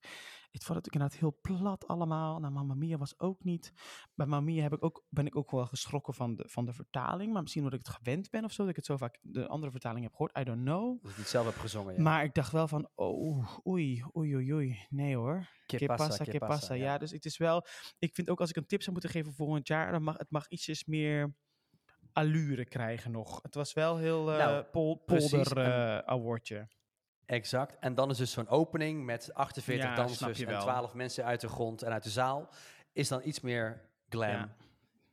[0.50, 2.38] Ik vond het inderdaad heel plat allemaal.
[2.38, 3.72] Nou, Mamma Mia was ook niet.
[4.14, 6.72] Bij Mamma Mia heb ik ook, ben ik ook wel geschrokken van de, van de
[6.72, 7.32] vertaling.
[7.32, 8.62] Maar misschien omdat ik het gewend ben of zo.
[8.62, 10.38] Dat ik het zo vaak de andere vertaling heb gehoord.
[10.38, 11.02] I don't know.
[11.02, 12.02] Dat ik het zelf heb gezongen, ja.
[12.02, 14.86] Maar ik dacht wel van, oh, oei, oei, oei, oei.
[14.88, 15.48] Nee hoor.
[15.66, 16.74] Que pasa, que ja.
[16.74, 17.66] Ja, dus het is wel...
[17.98, 19.92] Ik vind ook als ik een tip zou moeten geven voor volgend jaar...
[19.92, 21.34] Dan mag, het mag ietsjes meer
[22.18, 23.42] allure krijgen nog.
[23.42, 26.68] Het was wel heel uh, Nou, pol, polder uh, awardje.
[27.26, 27.76] Exact.
[27.80, 30.60] En dan is dus zo'n opening met 48 Ja, snap dansers en wel.
[30.60, 32.48] 12 mensen uit de grond en uit de zaal.
[32.92, 34.48] Is dan iets meer glam Ja.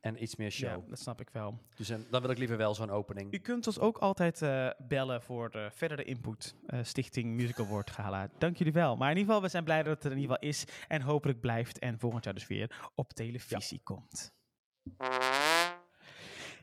[0.00, 0.82] en iets meer show.
[0.84, 1.58] Ja, dat snap ik wel.
[1.76, 3.32] Dus eh, dan wil ik liever wel zo'n opening.
[3.34, 6.54] U kunt ons ook altijd eh, bellen voor de verdere input.
[6.66, 8.28] eh, Stichting Musical Award Gala.
[8.38, 8.96] Dank jullie wel.
[8.96, 10.64] Maar in ieder geval, we zijn blij dat het er in ieder geval is.
[10.88, 11.78] En hopelijk blijft.
[11.78, 14.34] En volgend jaar dus weer op televisie komt.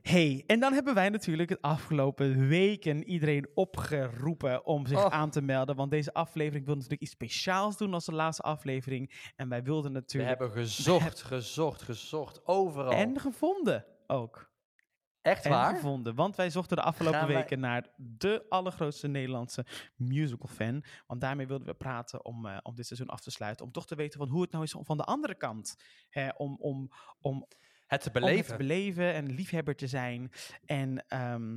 [0.03, 5.13] Hey, en dan hebben wij natuurlijk het afgelopen weken iedereen opgeroepen om zich Oh.
[5.13, 5.75] aan te melden.
[5.75, 9.31] Want deze aflevering wil natuurlijk iets speciaals doen als de laatste aflevering.
[9.35, 10.39] En wij wilden We natuurlijk...
[10.39, 12.45] hebben gezocht, gezocht, gezocht.
[12.47, 12.91] Overal.
[12.91, 14.51] En gevonden ook.
[15.21, 15.75] Echt En waar?
[15.75, 16.15] gevonden.
[16.15, 20.83] Want wij zochten de afgelopen Gaan wij- weken naar de allergrootste Nederlandse musical fan.
[21.07, 23.65] Want daarmee wilden we praten om, eh, om dit seizoen af te sluiten.
[23.65, 25.75] Om toch te weten van hoe het nou is van de andere kant.
[26.09, 26.89] Hè, om, om,
[27.19, 27.47] om,
[27.93, 28.51] Het te het beleven.
[28.51, 30.31] te beleven en liefhebber te zijn.
[30.65, 31.51] En ehm,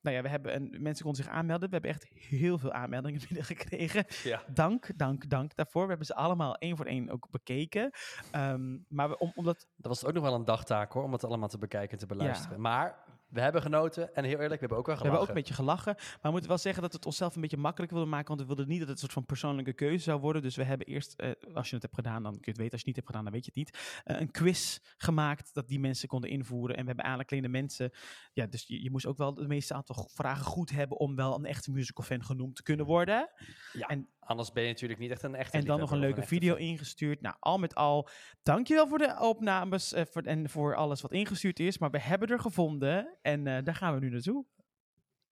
[0.00, 1.68] nou ja, we hebben een, mensen konden zich aanmelden.
[1.68, 4.04] We hebben echt heel veel aanmeldingen binnengekregen.
[4.22, 4.42] ja.
[4.52, 5.82] Dank, dank, dank daarvoor.
[5.82, 7.90] We hebben ze allemaal één voor één ook bekeken.
[8.30, 11.24] Ehm, maar we, om, omdat Dat was ook nog wel een dagtaak hoor, om het
[11.24, 12.60] allemaal te bekijken en te beluisteren.
[12.60, 15.02] Maar we hebben genoten en heel eerlijk, we hebben ook wel We gelachen.
[15.02, 15.94] hebben ook een beetje gelachen.
[15.96, 18.28] Maar we moeten wel zeggen dat we het onszelf een beetje makkelijk wilden maken.
[18.28, 20.42] Want we wilden niet dat het een soort van persoonlijke keuze zou worden.
[20.42, 22.72] Dus we hebben eerst, eh, als je het hebt gedaan, dan kun je het weten.
[22.72, 24.02] Als je het niet hebt gedaan, dan weet je het niet.
[24.04, 26.76] eh, een quiz gemaakt dat die mensen konden invoeren.
[26.76, 27.90] En we hebben eigenlijk alleen de mensen...
[28.32, 30.98] Ja, dus je, je moest ook wel de meeste aantal vragen goed hebben...
[30.98, 33.30] om wel een echte musical fan genoemd te kunnen worden.
[33.72, 36.22] Ja, en- anders ben je natuurlijk niet echt een echte En dan nog een leuke
[36.22, 37.20] video ingestuurd.
[37.20, 38.08] Nou, al met al,
[38.42, 41.78] dankjewel voor de opnames eh, voor, en voor alles wat ingestuurd is.
[41.78, 44.44] Maar we hebben er gevonden en eh, daar gaan we nu naartoe.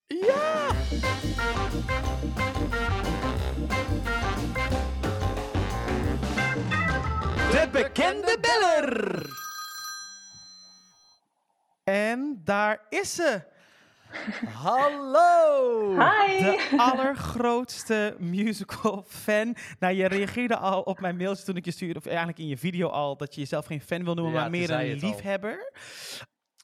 [0.06, 0.68] Ja!
[7.50, 9.26] De bekende beller!
[11.84, 13.56] En daar is ze!
[14.52, 15.90] Hallo!
[15.90, 16.38] Hi!
[16.42, 19.54] De allergrootste musical fan.
[19.78, 22.56] Nou, je reageerde al op mijn mailtje toen ik je stuurde, of eigenlijk in je
[22.58, 25.72] video al, dat je jezelf geen fan wil noemen, Ja, maar meer een liefhebber.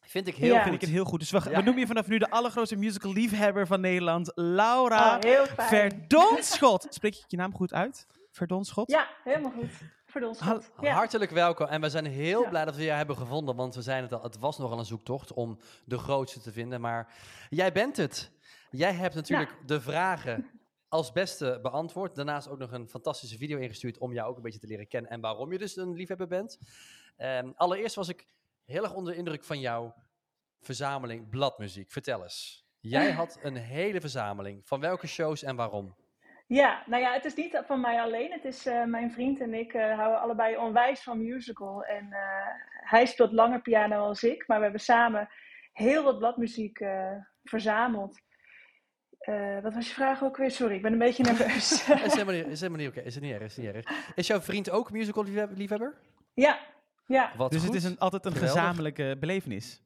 [0.02, 0.54] Vind ik heel Ja.
[0.54, 0.62] goed.
[0.62, 1.20] Vind ik het heel goed.
[1.20, 1.56] Dus we, Ja.
[1.56, 5.42] we noemen je vanaf nu de allergrootste musical liefhebber van Nederland, Laura Oh.
[5.56, 6.86] Verdonschot.
[6.90, 8.06] Spreek je je naam goed uit?
[8.30, 8.90] Verdonschot?
[8.90, 9.70] Ja, helemaal goed.
[10.80, 10.94] Ja.
[10.94, 11.66] Hartelijk welkom.
[11.66, 12.48] En we zijn heel Ja.
[12.48, 13.56] blij dat we je hebben gevonden.
[13.56, 16.80] Want we zijn het al, het was nogal een zoektocht om de grootste te vinden.
[16.80, 17.14] Maar
[17.50, 18.30] jij bent het.
[18.70, 20.50] Jij hebt natuurlijk de vragen
[20.88, 22.14] als beste beantwoord.
[22.14, 25.10] Daarnaast ook nog een fantastische video ingestuurd om jou ook een beetje te leren kennen.
[25.10, 26.58] En waarom je dus een liefhebber bent.
[27.16, 28.26] Ehm, allereerst was ik
[28.64, 29.94] heel erg onder de indruk van jouw
[30.60, 31.90] verzameling bladmuziek.
[31.90, 32.66] Vertel eens.
[32.80, 34.66] Jij had een hele verzameling.
[34.66, 35.94] Van welke shows en waarom?
[36.46, 38.32] Ja, nou ja, het is niet van mij alleen.
[38.32, 41.84] Het is eh, mijn vriend en ik eh, houden allebei onwijs van musical.
[41.84, 42.46] En eh,
[42.90, 45.28] hij speelt langer piano als ik, maar we hebben samen
[45.72, 48.20] heel wat bladmuziek eh, verzameld.
[49.18, 50.50] Eh, wat was je vraag ook weer?
[50.50, 51.72] Sorry, ik ben een beetje nerveus.
[51.88, 53.00] is helemaal niet, is helemaal niet oké.
[53.00, 53.42] Is het niet erg?
[53.44, 54.12] Is het niet erg?
[54.14, 55.94] Is jouw vriend ook musical liefheb- liefhebber?
[56.34, 56.58] ja,
[57.06, 57.74] ja, Wat dus goed.
[57.74, 58.60] het is een, altijd een Geweldig.
[58.60, 59.82] gezamenlijke belevenis.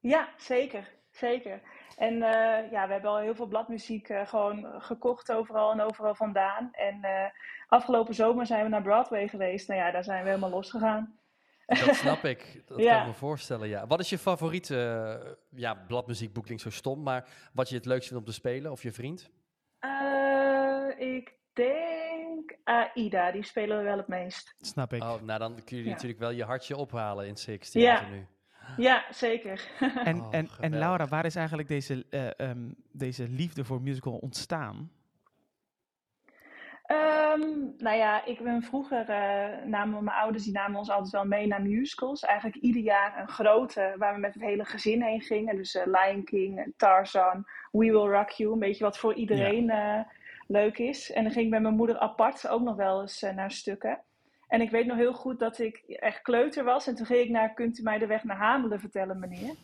[0.00, 0.88] ja, zeker.
[1.10, 1.60] Zeker.
[1.96, 6.14] En eh, ja, we hebben al heel veel bladmuziek eh, gewoon gekocht overal en overal
[6.14, 6.68] vandaan.
[6.72, 7.30] En eh,
[7.68, 9.68] afgelopen zomer zijn we naar Broadway geweest.
[9.68, 11.18] Nou ja, daar zijn we helemaal losgegaan.
[11.66, 12.60] Dat snap ik.
[12.66, 12.92] Dat Ja.
[12.92, 13.86] kan ik me voorstellen, ja.
[13.86, 16.44] Wat is je favoriete ja, bladmuziekboek?
[16.44, 18.70] Klinkt zo stom, maar wat je het leukst vindt om te spelen?
[18.72, 19.30] Of je vriend?
[19.78, 24.54] Eh, ik denk Aida, die spelen we wel het meest.
[24.60, 25.02] Snap ik.
[25.02, 25.90] Oh, nou dan kun je Ja.
[25.90, 28.08] natuurlijk wel je hartje ophalen in 6 Ja.
[28.08, 28.26] nu.
[28.76, 29.68] Ja, zeker.
[30.04, 30.78] En, Oh, en, en geweldig.
[30.78, 34.90] Laura, waar is eigenlijk deze, eh, ehm, deze liefde voor musical ontstaan?
[36.90, 37.40] Ehm,
[37.78, 41.46] nou ja, ik ben vroeger, eh, namen mijn ouders, die namen ons altijd wel mee
[41.46, 42.24] naar musicals.
[42.24, 45.56] Eigenlijk ieder jaar een grote, waar we met het hele gezin heen gingen.
[45.56, 48.52] Dus eh, Lion King, Tarzan, We Will Rock You.
[48.52, 50.00] Een beetje wat voor iedereen eh,
[50.46, 51.12] leuk is.
[51.12, 54.00] En dan ging ik met mijn moeder apart ook nog wel eens naar stukken.
[54.50, 56.86] En ik weet nog heel goed dat ik echt kleuter was.
[56.86, 59.54] En toen ging ik naar Kunt u mij de weg naar Hamelen vertellen, meneer?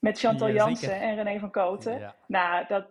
[0.00, 1.98] Met Chantal Ja, Jansen en René van Koten.
[1.98, 2.14] Ja.
[2.26, 2.86] Nou, dat,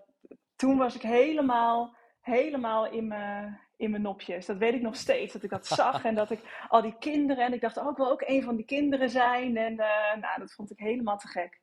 [0.56, 4.46] toen was ik helemaal, helemaal in mijn, in mijn nopjes.
[4.46, 5.34] Dat weet ik nog steeds.
[5.34, 7.46] Dat ik dat zag en dat ik al die kinderen...
[7.46, 9.58] En ik dacht, oh, ik wil ook een van die kinderen zijn.
[9.58, 11.60] En eh, nou, dat vond ik helemaal te gek.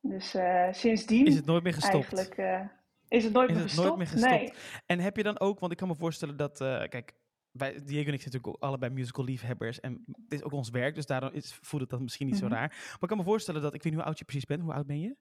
[0.00, 2.14] Dus eh, sindsdien Is het nooit meer gestopt?
[2.14, 2.36] eigenlijk...
[2.38, 2.60] eh,
[3.08, 3.96] is het nooit Is meer het gestopt?
[3.96, 4.52] nooit meer gestopt?
[4.52, 4.52] Nee.
[4.86, 7.12] En heb je dan ook, want ik kan me voorstellen dat, kijk,
[7.56, 10.94] wij, Diego en ik zijn natuurlijk allebei musical liefhebbers en het is ook ons werk,
[10.94, 12.44] dus daarom is, voelt het dat misschien niet Mhm.
[12.48, 12.68] zo raar.
[12.68, 14.72] Maar ik kan me voorstellen dat, ik weet niet hoe oud je precies bent, hoe
[14.72, 15.16] oud ben je?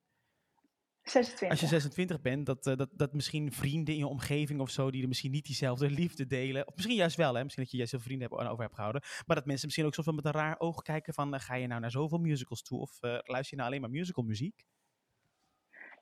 [1.04, 1.50] 26.
[1.50, 4.92] Als je 26 bent, dat, eh, dat, dat misschien vrienden in je omgeving of zo,
[4.92, 7.78] die er misschien niet diezelfde liefde delen, of misschien juist wel, hè, misschien dat je
[7.78, 10.26] juist veel vrienden hebt, over hebt gehouden, maar dat mensen misschien ook soms wel met
[10.26, 13.10] een raar oog kijken van, eh, ga je nou naar zoveel musicals toe of eh,
[13.10, 14.64] luister je nou alleen maar musicalmuziek?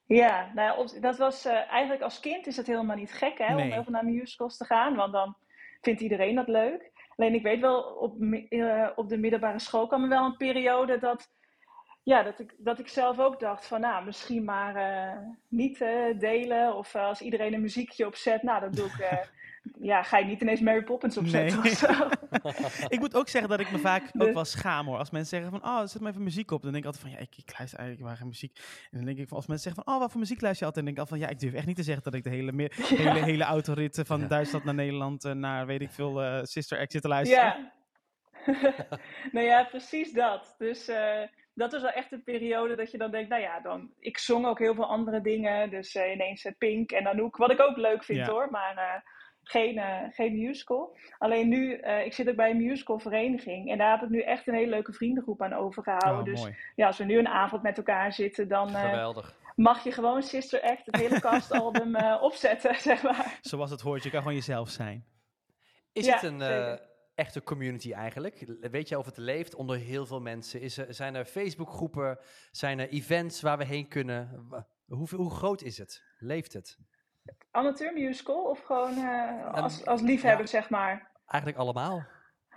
[0.06, 3.56] Ja, nou ja, op- dat was eigenlijk als kind is het helemaal niet gek hè,
[3.56, 5.36] om heel veel naar musicals te gaan, want dan
[5.84, 6.92] vindt iedereen dat leuk.
[7.16, 10.98] Alleen ik weet wel, op, eh, op de middelbare school kwam er wel een periode
[10.98, 11.30] dat,
[12.04, 15.18] ja, dat, ik, dat ik zelf ook dacht van, nou, misschien maar eh,
[15.48, 16.76] niet eh, delen.
[16.76, 19.30] Of als iedereen een muziekje opzet, nou, dan doe ik,
[19.82, 21.72] ja, ga je niet ineens Mary Poppins opzetten Nee.
[21.72, 22.10] of zo.
[22.96, 24.98] ik moet ook zeggen dat ik me vaak ook Dus- wel schaam hoor.
[24.98, 26.62] Als mensen zeggen van, oh, zet maar even muziek op.
[26.62, 28.58] Dan denk ik altijd van, ja, ik, ik luister eigenlijk maar geen muziek.
[28.92, 30.74] En dan denk ik van, als mensen zeggen van, oh, wat voor muziek luister je
[30.74, 30.86] altijd?
[30.86, 32.30] Dan denk ik altijd van, ja, ik durf echt niet te zeggen dat ik de
[32.30, 32.72] hele, me-
[33.04, 34.28] hele, hele autorit van Ja.
[34.28, 37.44] Duitsland naar Nederland, eh, naar weet ik veel, eh, Sister Act zit te luisteren.
[37.44, 37.72] Ja.
[39.32, 40.56] nou ja, precies dat.
[40.58, 41.22] Dus eh,
[41.54, 44.46] dat was wel echt een periode dat je dan denkt, nou ja, dan, ik zong
[44.46, 45.70] ook heel veel andere dingen.
[45.70, 48.26] Dus eh, ineens Pink en Anouk, wat ik ook leuk vind Ja.
[48.32, 49.02] hoor, maar eh,
[49.44, 50.98] geen, eh, geen musical.
[51.18, 54.48] Alleen nu, eh, ik zit ook bij een musicalvereniging en daar heb ik nu echt
[54.48, 56.20] een hele leuke vriendengroep aan overgehouden.
[56.20, 56.56] Oh, dus mooi.
[56.76, 59.36] ja, als we nu een avond met elkaar zitten, dan eh, Geweldig.
[59.56, 61.96] mag je gewoon Sister Act, het hele castalbum
[62.30, 63.38] opzetten, zeg maar.
[63.42, 65.06] Zoals het hoort, je kan gewoon jezelf zijn.
[65.94, 66.80] Is Ja, het een
[67.16, 68.46] echte community eigenlijk?
[68.72, 70.62] Weet je of het leeft onder heel veel mensen?
[70.62, 72.20] Is er, zijn er Facebookgroepen?
[72.52, 74.48] Zijn er events waar we heen kunnen?
[74.88, 76.04] Hoe, hoe groot is het?
[76.20, 76.78] Leeft het?
[77.52, 80.50] Amateur musical of gewoon eh, als, als liefhebber, ja.
[80.52, 81.12] zeg maar?
[81.28, 82.06] Eigenlijk allemaal.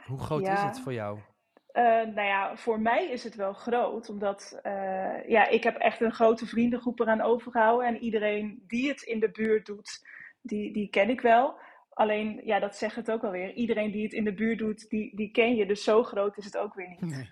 [0.07, 1.19] Hoe groot is het voor jou?
[1.67, 6.01] Eh, nou ja, voor mij is het wel groot, omdat eh, ja, ik heb echt
[6.01, 7.87] een grote vriendengroep eraan overgehouden.
[7.87, 10.07] En iedereen die het in de buurt doet,
[10.43, 11.59] die, die ken ik wel.
[11.91, 13.53] Alleen, ja, dat zegt het ook alweer.
[13.53, 15.67] Iedereen die het in de buurt doet, die, die ken je.
[15.67, 17.01] Dus zo groot is het ook weer niet.
[17.01, 17.31] Nee.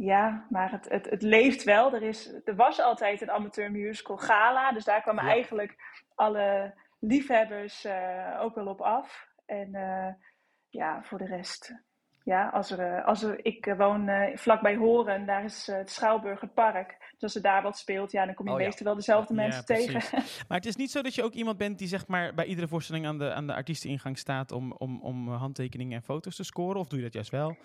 [0.00, 1.94] Ja, maar het, het, het leeft wel.
[1.94, 4.72] Er, is, er was altijd een amateur musical gala.
[4.72, 5.30] Dus daar kwamen Ja.
[5.30, 5.76] eigenlijk
[6.14, 9.26] alle liefhebbers eh, ook wel op af.
[9.46, 10.14] En eh,
[10.68, 11.74] ja, voor de rest.
[12.24, 16.96] Ja, als er, eh, als er, ik woon vlakbij Horen, daar is het Schouwburger Park.
[17.10, 18.64] Dus als er daar wat speelt, ja, dan kom je Oh ja.
[18.64, 20.00] meestal wel dezelfde Ja, mensen tegen.
[20.48, 22.68] Maar het is niet zo dat je ook iemand bent die zeg maar bij iedere
[22.68, 26.80] voorstelling aan de, aan de artiesteningang staat om, om, om handtekeningen en foto's te scoren?
[26.80, 27.56] Of doe je dat juist wel?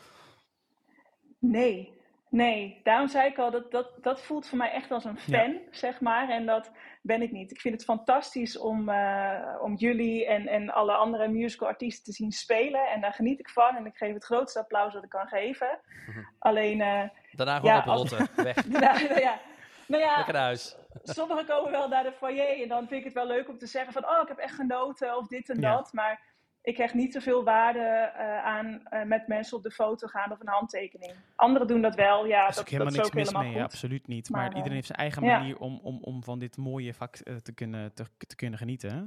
[1.40, 2.02] Nee,
[2.34, 2.80] nee.
[2.84, 6.02] Daarom zei ik al, dat, dat, dat voelt voor mij echt als een fan, zeg
[6.02, 6.30] maar.
[6.30, 7.52] En dat ben ik niet.
[7.52, 12.32] Ik vind het fantastisch om, eh, om jullie en, en alle andere musicalartiesten te zien
[12.32, 12.88] spelen.
[12.90, 13.76] En daar geniet ik van.
[13.76, 15.80] En ik geef het grootste applaus dat ik kan geven.
[16.40, 18.44] Alleen, eh, Daarna gewoon Ja, op als- rotten.
[18.44, 18.68] Weg.
[18.68, 19.40] nou, ja,
[19.88, 20.76] nou ja, Lekker naar huis.
[21.04, 22.62] sommigen komen wel naar de foyer.
[22.62, 24.56] En dan vind ik het wel leuk om te zeggen van, oh, ik heb echt
[24.56, 25.94] genoten of dit en dat.
[25.94, 26.22] Maar
[26.64, 30.40] ik hecht niet zoveel waarde eh, aan eh, met mensen op de foto gaan of
[30.40, 31.14] een handtekening.
[31.36, 33.44] Anderen doen dat wel, ja, Daar dat, is ook dat helemaal is niks mis helemaal
[33.44, 33.64] mee, goed.
[33.64, 34.30] absoluut niet.
[34.30, 35.38] Maar, Maar, eh, iedereen heeft zijn eigen ja.
[35.38, 38.92] manier om, om, om van dit mooie vak te, kunnen, te, te kunnen genieten.
[38.92, 39.04] hè?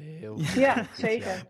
[0.00, 1.44] Heel Ja, goed, zeker.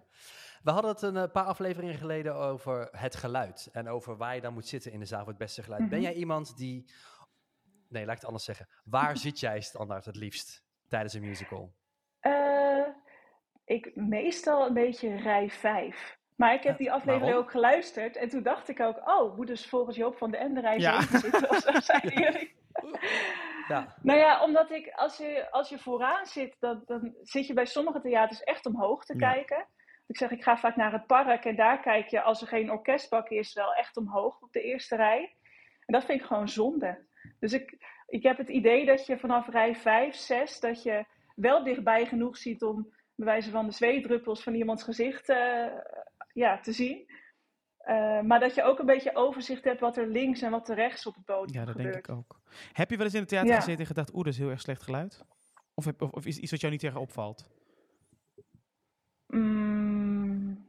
[0.62, 3.68] We hadden het een paar afleveringen geleden over het geluid.
[3.72, 5.88] En over waar je dan moet zitten in de zaal voor het beste geluid.
[5.88, 6.08] Ben Mhm.
[6.08, 6.90] jij iemand die...
[7.88, 8.68] Nee, laat ik het anders zeggen.
[8.84, 10.62] Waar zit jij standaard het liefst?
[10.88, 11.74] tijdens een musical?
[13.64, 16.18] Ik meestal een beetje rij 5.
[16.36, 17.42] Maar ik heb die aflevering waarom?
[17.44, 18.16] ook geluisterd.
[18.16, 21.00] En toen dacht ik ook, oh, moet dus volgens Joop van de Ende rij Ja.
[21.00, 21.50] 7 zitten.
[21.50, 22.54] Of zo zeiden jullie.
[23.68, 27.52] Ja, Nou ja, omdat ik, als je, als je vooraan zit, dan, dan zit je
[27.54, 29.32] bij sommige theaters echt omhoog te Ja.
[29.32, 29.66] kijken.
[30.06, 32.70] Ik zeg, ik ga vaak naar het park en daar kijk je, als er geen
[32.70, 35.34] orkestbak is, wel echt omhoog op de eerste rij.
[35.86, 36.98] En dat vind ik gewoon zonde.
[37.40, 41.04] Dus ik, ik heb het idee dat je vanaf rij 5, 6, dat je
[41.36, 45.66] wel dichtbij genoeg ziet om bij wijze van de zweetdruppels van iemands gezicht eh,
[46.32, 47.10] ja, te zien.
[47.78, 50.74] Eh, maar dat je ook een beetje overzicht hebt wat er links en wat er
[50.74, 51.92] rechts op het podium Ja, dat gebeurt.
[51.92, 52.40] denk ik ook.
[52.72, 53.56] Heb je wel eens in het theater Ja.
[53.56, 55.24] gezeten en gedacht, oeh, dat is heel erg slecht geluid?
[55.74, 57.50] Of, heb, of, of is iets wat jou niet tegen opvalt?
[59.26, 60.66] Mm,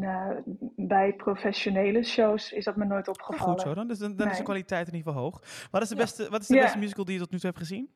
[0.00, 0.42] nou,
[0.76, 3.52] bij professionele shows is dat me nooit Nou, opgevallen.
[3.52, 5.68] goed zo, dan, dus dan, dan is de kwaliteit in ieder geval hoog.
[5.70, 6.00] Wat is de, Ja.
[6.00, 6.62] beste, wat is de Ja.
[6.62, 7.90] beste musical die je tot nu toe hebt gezien?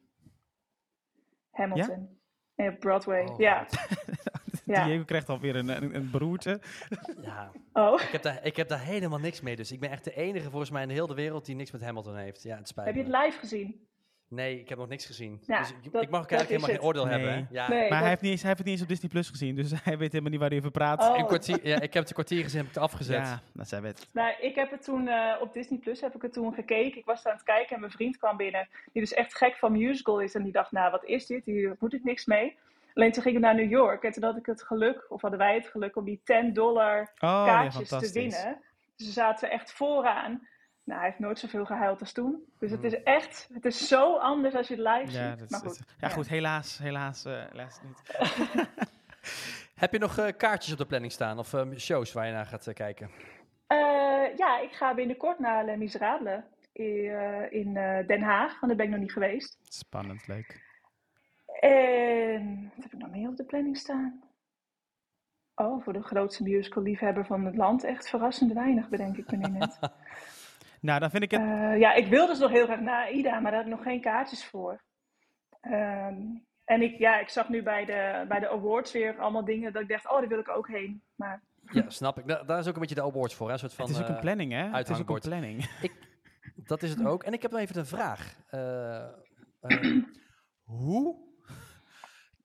[1.50, 2.20] Hamilton.
[2.62, 3.24] Nee, op Broadway.
[3.26, 3.66] Oh, ja.
[4.64, 4.84] Ja.
[4.84, 6.60] Diego krijgt alweer een, een, een broertje.
[7.22, 7.50] ja.
[7.72, 9.56] Oh, Ik, heb daar, ik heb daar helemaal niks mee.
[9.56, 11.80] Dus ik ben echt de enige volgens mij in de hele wereld die niks met
[11.82, 12.42] Hamilton heeft.
[12.42, 13.86] Ja, het spijt heb je het live gezien?
[14.32, 15.40] Nee, ik heb nog niks gezien.
[15.46, 17.32] Ja, dus ik, dat- ik mag eigenlijk helemaal geen oordeel hebben.
[17.32, 17.44] Hè?
[17.50, 19.10] Ja, Nee, Maar dat- hij heeft, niet eens, hij heeft het niet eens op Disney
[19.10, 21.02] Plus gezien, dus hij weet helemaal niet waar hij over praat.
[21.08, 21.18] Oh.
[21.18, 23.26] een kwartier, ja, ik heb het een kwartier gezien, heb ik het afgezet.
[23.26, 24.08] Ja, dat zijn we het.
[24.12, 26.98] Nou, ik heb het toen eh, op Disney Plus heb ik het toen gekeken.
[26.98, 29.72] Ik was aan het kijken en mijn vriend kwam binnen, die dus echt gek van
[29.72, 30.34] musical is.
[30.34, 31.44] En die dacht, nou, wat is dit?
[31.44, 32.56] Hier moet ik niks mee.
[32.94, 35.38] Alleen toen gingen we naar New York en toen had ik het geluk, of hadden
[35.38, 38.58] wij het geluk, om die 10 dollar Oh, ja, kaartjes te winnen.
[38.96, 40.46] Dus we zaten echt vooraan.
[40.84, 42.42] Nou, hij heeft nooit zoveel gehuild als toen.
[42.58, 42.88] Dus het Hmm.
[42.88, 45.50] is echt, het is zo anders als je het live Ja, ziet.
[45.50, 45.70] maar goed.
[45.70, 48.02] is- ja, goed, helaas, helaas, eh, helaas niet.
[49.82, 52.46] Heb je nog eh, kaartjes op de planning staan of eh, shows waar je naar
[52.46, 53.10] gaat eh, kijken?
[54.36, 56.42] Ja, ik ga binnenkort naar Les Miserables
[57.50, 57.74] in
[58.06, 59.58] Den Haag, want daar ben ik nog niet geweest.
[59.62, 60.62] Spannend, leuk.
[61.60, 64.22] En wat heb ik nog meer op de planning staan?
[65.54, 69.48] Oh, voor de grootste musical-liefhebber van het land echt verrassend weinig, bedenk ik me nu
[69.58, 69.78] net.
[70.82, 71.40] Nou, dan vind ik het...
[71.40, 73.82] Eh, ja, ik wil dus nog heel graag naar Ida, maar daar heb ik nog
[73.82, 74.82] geen kaartjes voor.
[75.60, 76.16] Ehm,
[76.64, 79.82] en ik, ja, ik zag nu bij de, bij de awards weer allemaal dingen dat
[79.82, 81.02] ik dacht, oh, daar wil ik ook heen.
[81.14, 81.42] Maar
[81.72, 82.26] Ja, snap ik.
[82.28, 83.46] Da- daar is ook een beetje de awards voor.
[83.46, 83.52] Hè?
[83.52, 84.70] Een soort van, het is ook een eh, planning, hè?
[84.70, 85.64] Het is ook een planning.
[86.64, 87.22] Dat is het ook.
[87.22, 88.36] En ik heb nog even een vraag.
[88.46, 89.08] Eh,
[90.62, 91.16] hoe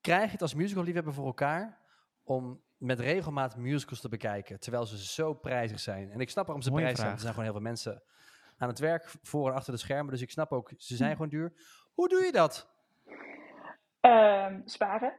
[0.02, 1.82] krijg je het als musicalliefhebber voor elkaar
[2.24, 6.12] om met regelmaat musicals te bekijken, terwijl ze zo prijzig zijn?
[6.12, 7.16] En ik snap waarom ze Mooie prijzig zijn.
[7.16, 8.04] Er zijn gewoon heel veel mensen
[8.58, 10.12] aan het werk, voor en achter de schermen.
[10.12, 10.98] Dus ik snap ook, ze Hm.
[11.00, 11.54] zijn gewoon duur.
[11.94, 12.70] Hoe doe je dat?
[14.02, 15.14] Ehm, sparen.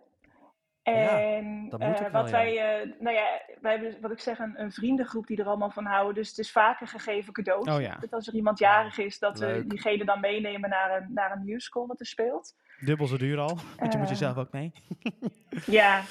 [0.82, 4.20] Ja, En dat moet eh, wel, wat wij, eh, nou ja, wij hebben, wat ik
[4.20, 6.14] zeg, een, een vriendengroep die er allemaal van houden.
[6.14, 7.72] Dus het is vaker gegeven cadeautje.
[7.74, 7.96] Oh ja.
[8.00, 11.44] Dat als er iemand jarig is, dat we diegene dan meenemen naar een, naar een
[11.44, 12.56] musical wat er speelt.
[12.80, 14.72] Dubbel zo duur al, want je moet Eh, jezelf ook mee.
[15.66, 16.02] Ja,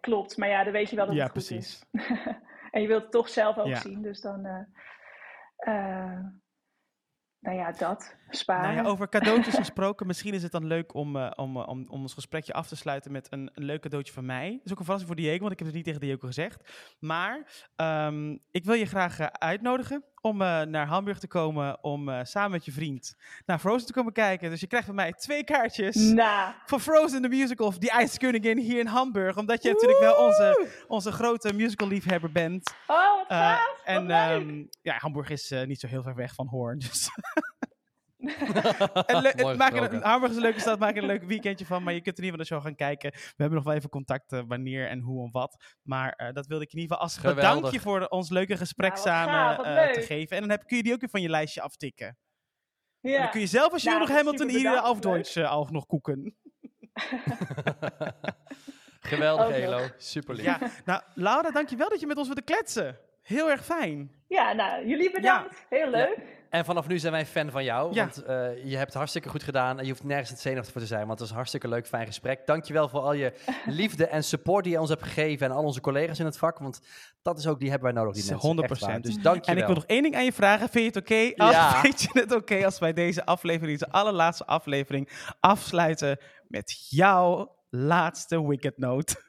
[0.00, 0.36] klopt.
[0.36, 1.84] Maar ja, dan weet je wel dat Ja, het goed precies.
[1.92, 2.08] is.
[2.70, 4.66] en je wilt het toch zelf ook zien, dus dan...
[7.46, 8.14] nou ja, dat.
[8.30, 8.74] Sparen.
[8.74, 11.86] Nou ja, over cadeautjes gesproken, misschien is het dan leuk om, eh, om, eh, om,
[11.88, 14.50] om ons gesprekje af te sluiten met een, een leuk cadeautje van mij.
[14.50, 16.70] Dat is ook een verrassing voor Diego, want ik heb het niet tegen Diego gezegd.
[16.98, 22.50] Maar ehm, ik wil je graag eh, uitnodigen om naar Hamburg te komen om samen
[22.50, 24.50] met je vriend naar Frozen te komen kijken.
[24.50, 28.58] Dus je krijgt van mij twee kaartjes Nou, voor Frozen the Musical of Die IJskönigin
[28.58, 29.36] hier in Hamburg.
[29.36, 32.74] Omdat je natuurlijk wel onze, onze grote musical liefhebber bent.
[32.86, 33.82] oh, wat gaaf.
[33.84, 36.78] en ehm, ja, Hamburg is niet zo heel ver weg van Hoorn.
[36.78, 37.08] Dus
[39.06, 39.94] en er gesproken.
[39.94, 41.82] een, Hamburg is een leuke stad, maak er een leuk weekendje van.
[41.82, 43.10] Maar je kunt in ieder geval de show gaan kijken.
[43.12, 45.64] We hebben nog wel even contact eh, wanneer en hoe en wat.
[45.82, 47.54] Maar eh, dat wilde ik in ieder geval als Geweldig.
[47.54, 50.36] bedankje voor de- ons leuke gesprek Nou, samen gaaf, eh, te geven.
[50.36, 52.18] En dan heb, kun je die ook weer van je lijstje aftikken.
[53.00, 53.18] En ja.
[53.22, 55.00] dan kun je zelf als je Nou, nog Hamilton hier auf.
[55.00, 56.36] Deutsch uh, auch nog koeken.
[59.00, 59.50] Geweldig.
[59.56, 59.80] Elo.
[59.96, 60.44] Super lief.
[60.44, 62.98] Ja, nou Laura, dankjewel dat je met ons wilde kletsen.
[63.22, 64.10] Heel erg fijn.
[64.28, 65.66] Ja, nou, jullie bedankt.
[65.68, 66.35] Heel leuk.
[66.50, 68.02] En vanaf nu zijn wij fan van jou, Ja.
[68.04, 70.86] want eh, je hebt hartstikke goed gedaan en je hoeft nergens het zenuwachtig voor te
[70.86, 72.46] zijn, want het was een hartstikke leuk, fijn gesprek.
[72.46, 73.32] Dankjewel voor al je
[73.66, 76.58] liefde en support die je ons hebt gegeven en al onze collega's in het vak,
[76.58, 76.80] want
[77.22, 78.56] dat is ook, die hebben wij nodig, die mensen.
[78.56, 78.70] 100%.
[78.70, 79.00] Echt waar.
[79.00, 79.60] Dus En dankjewel.
[79.60, 80.68] ik wil nog één ding aan je vragen.
[80.68, 81.42] Vind je het oké?
[81.44, 81.80] als- Ja.
[81.80, 85.08] Vind je het oké als wij deze aflevering, deze allerlaatste aflevering,
[85.40, 89.24] afsluiten met jouw laatste Wicked Note?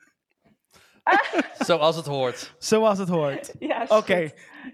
[1.68, 2.56] Zoals het hoort.
[2.58, 3.54] Zoals het hoort.
[3.60, 4.30] Ja, Oké.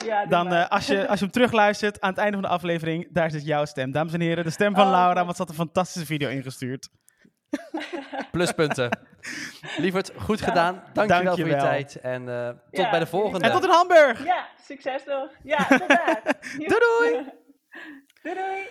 [0.06, 3.08] Ja, dan eh, als, je, als je hem terugluistert aan het einde van de aflevering,
[3.12, 3.92] daar zit jouw stem.
[3.92, 6.90] Dames en heren, de stem van Oh, Laura, want ze had een fantastische video ingestuurd.
[8.32, 9.00] Pluspunten.
[9.78, 10.84] Lieverd, goed gedaan.
[10.94, 13.46] Dankjewel, voor je tijd en eh, tot Ja, bij de volgende.
[13.46, 14.26] En tot in Hamburg!
[14.26, 15.30] Ja, succes nog.
[15.44, 16.22] Ja, tot daar.
[16.58, 17.26] Doei doei!
[18.22, 18.68] doei doei!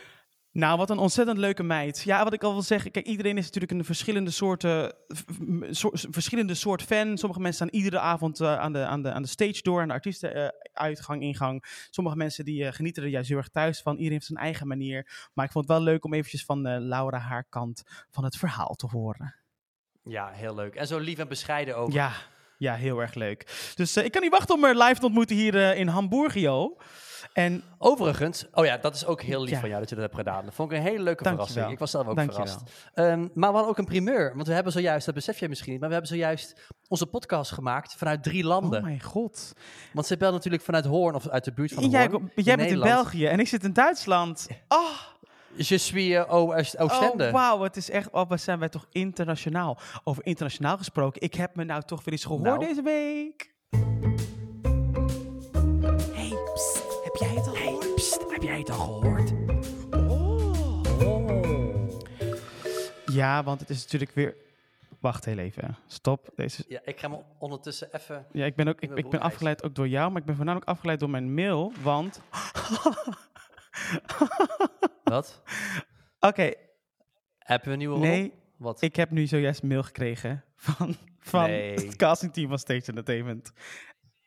[0.52, 2.02] Nou, wat een ontzettend leuke meid.
[2.02, 4.94] Ja, wat ik al wil zeggen, kijk, iedereen is natuurlijk een verschillende soorten,
[6.10, 7.18] verschillende soort fan.
[7.18, 9.88] Sommige mensen staan iedere avond eh, aan, de, aan, de, aan de stage door, aan
[9.88, 11.86] de artiestenuitgang, ingang.
[11.90, 13.92] Sommige mensen die eh, genieten er juist heel erg thuis van.
[13.92, 15.28] Iedereen heeft zijn eigen manier.
[15.34, 18.36] Maar ik vond het wel leuk om eventjes van eh, Laura haar kant van het
[18.36, 19.34] verhaal te horen.
[20.04, 20.74] Ja, heel leuk.
[20.74, 21.92] En zo lief en bescheiden ook.
[21.92, 22.12] Ja,
[22.62, 23.72] ja, heel erg leuk.
[23.74, 26.76] Dus eh, ik kan niet wachten om haar live te ontmoeten hier eh, in Hamburgio.
[27.32, 29.58] En Overigens, oh ja, dat is ook heel lief Ja.
[29.60, 30.44] van jou dat je dat hebt gedaan.
[30.44, 31.70] Dat vond ik een hele leuke verrassing.
[31.70, 32.60] Ik was zelf ook verrast.
[32.94, 35.70] Ehm, maar we hadden ook een primeur, want we hebben zojuist, dat besef jij misschien
[35.72, 38.78] niet, maar we hebben zojuist onze podcast gemaakt vanuit drie landen.
[38.78, 39.52] Oh mijn god.
[39.92, 42.30] Want ze belt natuurlijk vanuit Hoorn of uit de buurt van Jij, Hoorn.
[42.34, 42.80] jij bent in.
[42.80, 44.46] België en ik zit in Duitsland.
[44.68, 44.78] Oh,
[45.54, 47.26] Je suis uh, oh, Oost- Oostende.
[47.26, 49.78] oh wauw, het is echt, oh, wat zijn wij toch internationaal.
[50.04, 52.58] Over internationaal gesproken, ik heb me nou toch weer eens gehoord Nou.
[52.58, 53.50] deze week.
[58.42, 59.32] Heb jij het al gehoord?
[63.06, 64.36] Ja, want het is natuurlijk weer...
[65.00, 66.28] Wacht heel even, stop.
[66.34, 66.64] Deze...
[66.68, 68.26] Ja, ik ga me ondertussen even...
[68.32, 71.00] Ja, ik ben, ook, ik, ben afgeleid ook door jou, maar ik ben voornamelijk afgeleid
[71.00, 72.20] door mijn mail, want...
[75.04, 75.42] Wat?
[76.20, 76.52] Oké,
[77.38, 78.04] Hebben we een nieuwe rol?
[78.04, 78.82] nee, Wat?
[78.82, 81.74] ik heb nu zojuist mail gekregen van, van Nee.
[81.74, 83.52] het castingteam van Stage Entertainment.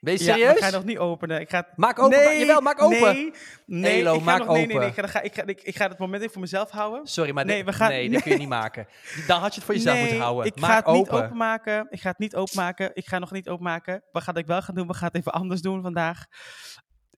[0.05, 0.57] Ben je Ja, maar serieus?
[0.57, 1.39] ik ga nog niet openen.
[1.41, 2.17] Ik ga het- Maak open.
[2.17, 2.99] Nee, jawel, maak open.
[2.99, 3.33] Nee,
[3.65, 5.03] nee, Elo, ik ga maak nog, nee, nee, nee, open.
[5.03, 7.07] ik ga, ik, ga, ik, ik ga het moment even voor mezelf houden.
[7.07, 8.87] Sorry, maar Nee, nee, we gaan- nee, dat kun je niet maken.
[9.27, 10.45] Dan had je het voor jezelf nee, moeten houden.
[10.45, 11.23] ik maak ga het niet open.
[11.25, 11.87] openmaken.
[11.89, 12.91] Ik ga het niet openmaken.
[12.93, 14.03] Ik ga nog niet openmaken.
[14.11, 14.87] Wat ga ik wel gaan doen?
[14.87, 16.25] We gaan het even anders doen vandaag.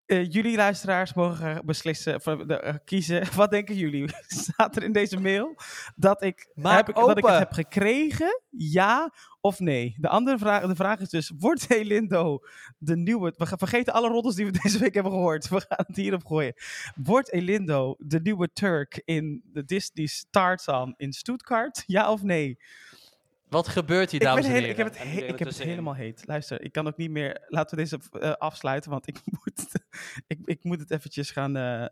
[0.07, 3.27] Eh, jullie luisteraars mogen beslissen, eh, kiezen.
[3.35, 4.09] Wat denken jullie?
[4.27, 5.55] Staat er in deze mail
[5.95, 8.41] dat ik, heb ik, dat ik het heb gekregen?
[8.49, 9.95] Ja of nee?
[9.97, 12.39] De andere vraag, de vraag is dus: wordt Elindo
[12.77, 13.33] de nieuwe?
[13.37, 15.47] We gaan vergeten alle roddels die we deze week hebben gehoord.
[15.47, 16.53] We gaan het hierop gooien.
[16.95, 21.83] Wordt Elindo de nieuwe Turk in de Disney's Tarzan in Stuttgart?
[21.85, 22.59] Ja of nee?
[23.49, 24.69] Wat gebeurt hier, dames en heren?
[24.69, 26.23] ik heb het, he- ik heb het helemaal heet.
[26.25, 27.45] Luister, ik kan ook niet meer.
[27.47, 29.65] Laten we deze eh, afsluiten, want ik moet,
[30.27, 31.55] ik, ik moet het eventjes gaan.
[31.55, 31.85] eh,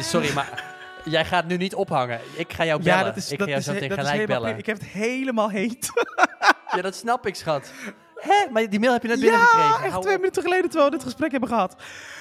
[0.00, 0.74] Sorry, maar
[1.04, 2.20] jij gaat nu niet ophangen.
[2.36, 2.98] Ik ga jou bellen.
[2.98, 4.58] ja, dat is, ik dat ga jou is, zo he- dat gelijk bellen.
[4.58, 5.88] Ik heb het helemaal heet.
[6.70, 7.72] Ja, dat snap ik, schat.
[8.14, 8.50] Hè?
[8.52, 9.82] Maar die mail heb je net ja, binnengekregen.
[9.82, 10.20] echt Hou twee op.
[10.20, 11.76] minuten geleden terwijl we dit gesprek hebben gehad.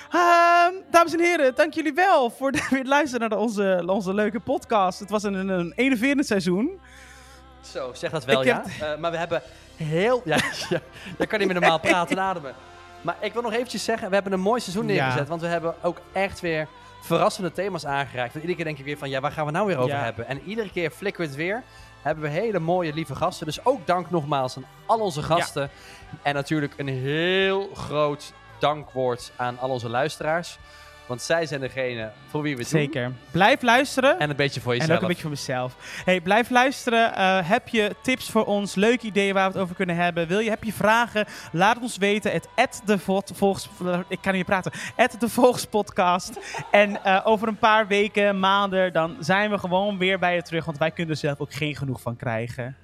[0.10, 5.00] Ehm, dames en heren, dank jullie wel voor het luisteren naar onze, onze leuke podcast.
[5.00, 6.80] Het was een, een, een seizoen.
[7.72, 8.64] Zo, zeg dat wel, Ik ja.
[8.66, 9.42] heb- Eh, maar we hebben
[9.76, 10.22] heel...
[10.26, 10.36] Ja,
[10.70, 10.80] ja,
[11.18, 12.54] jij kan niet meer normaal praten en ademen.
[13.02, 14.94] Maar ik wil nog eventjes zeggen, we hebben een mooi seizoen Ja.
[15.04, 15.28] neergezet.
[15.28, 16.68] Want we hebben ook echt weer
[17.02, 18.32] verrassende thema's aangeraakt.
[18.34, 20.04] Want iedere keer denk ik weer van, ja, waar gaan we nou weer over Ja.
[20.04, 20.28] hebben?
[20.28, 21.64] En iedere keer flikkert het weer.
[22.02, 23.46] Hebben we hele mooie, lieve gasten.
[23.46, 25.70] Dus ook dank nogmaals aan al onze gasten.
[26.22, 30.58] En natuurlijk een heel groot dankwoord aan al onze luisteraars.
[31.08, 32.80] Want zij zijn degene voor wie we het doen.
[32.82, 33.12] Zeker.
[33.32, 34.20] Blijf luisteren.
[34.20, 34.96] En een beetje voor En jezelf.
[34.96, 35.76] ook een beetje voor mezelf.
[36.06, 37.16] Hey, blijf luisteren.
[37.16, 38.76] Eh, heb je tips voor ons?
[38.76, 40.28] Leuke ideeën waar we het over kunnen hebben?
[40.28, 41.26] Wil je, heb je vragen?
[41.52, 42.32] Laat het ons weten.
[42.56, 43.70] Het de Vo- volks,
[44.08, 44.72] ik kan niet praten.
[44.96, 46.40] At de Volkspodcast.
[46.72, 50.66] en eh, over een paar weken, maanden, dan zijn we gewoon weer bij je terug.
[50.66, 52.76] Want wij kunnen er zelf ook geen genoeg van krijgen.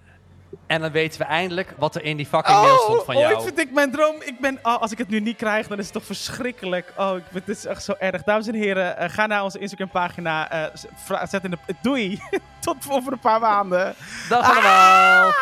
[0.68, 3.34] En dan weten we eindelijk wat er in die fucking mail stond van jou.
[3.34, 4.16] ooit vind ik mijn droom.
[4.20, 6.94] Ik ben, oh, als ik het nu niet krijg, dan is het toch verschrikkelijk.
[6.98, 8.24] Oh, ik, vind- dit is echt zo erg.
[8.24, 10.52] Dames en heren, eh, ga naar onze Instagram pagina.
[10.52, 11.58] eh, zet in de...
[11.82, 12.22] Doei.
[12.60, 13.96] Tot over een paar maanden.
[14.30, 15.32] Dag allemaal!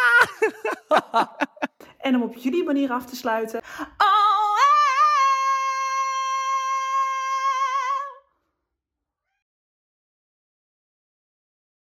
[1.99, 3.61] En om op jullie manier af te sluiten.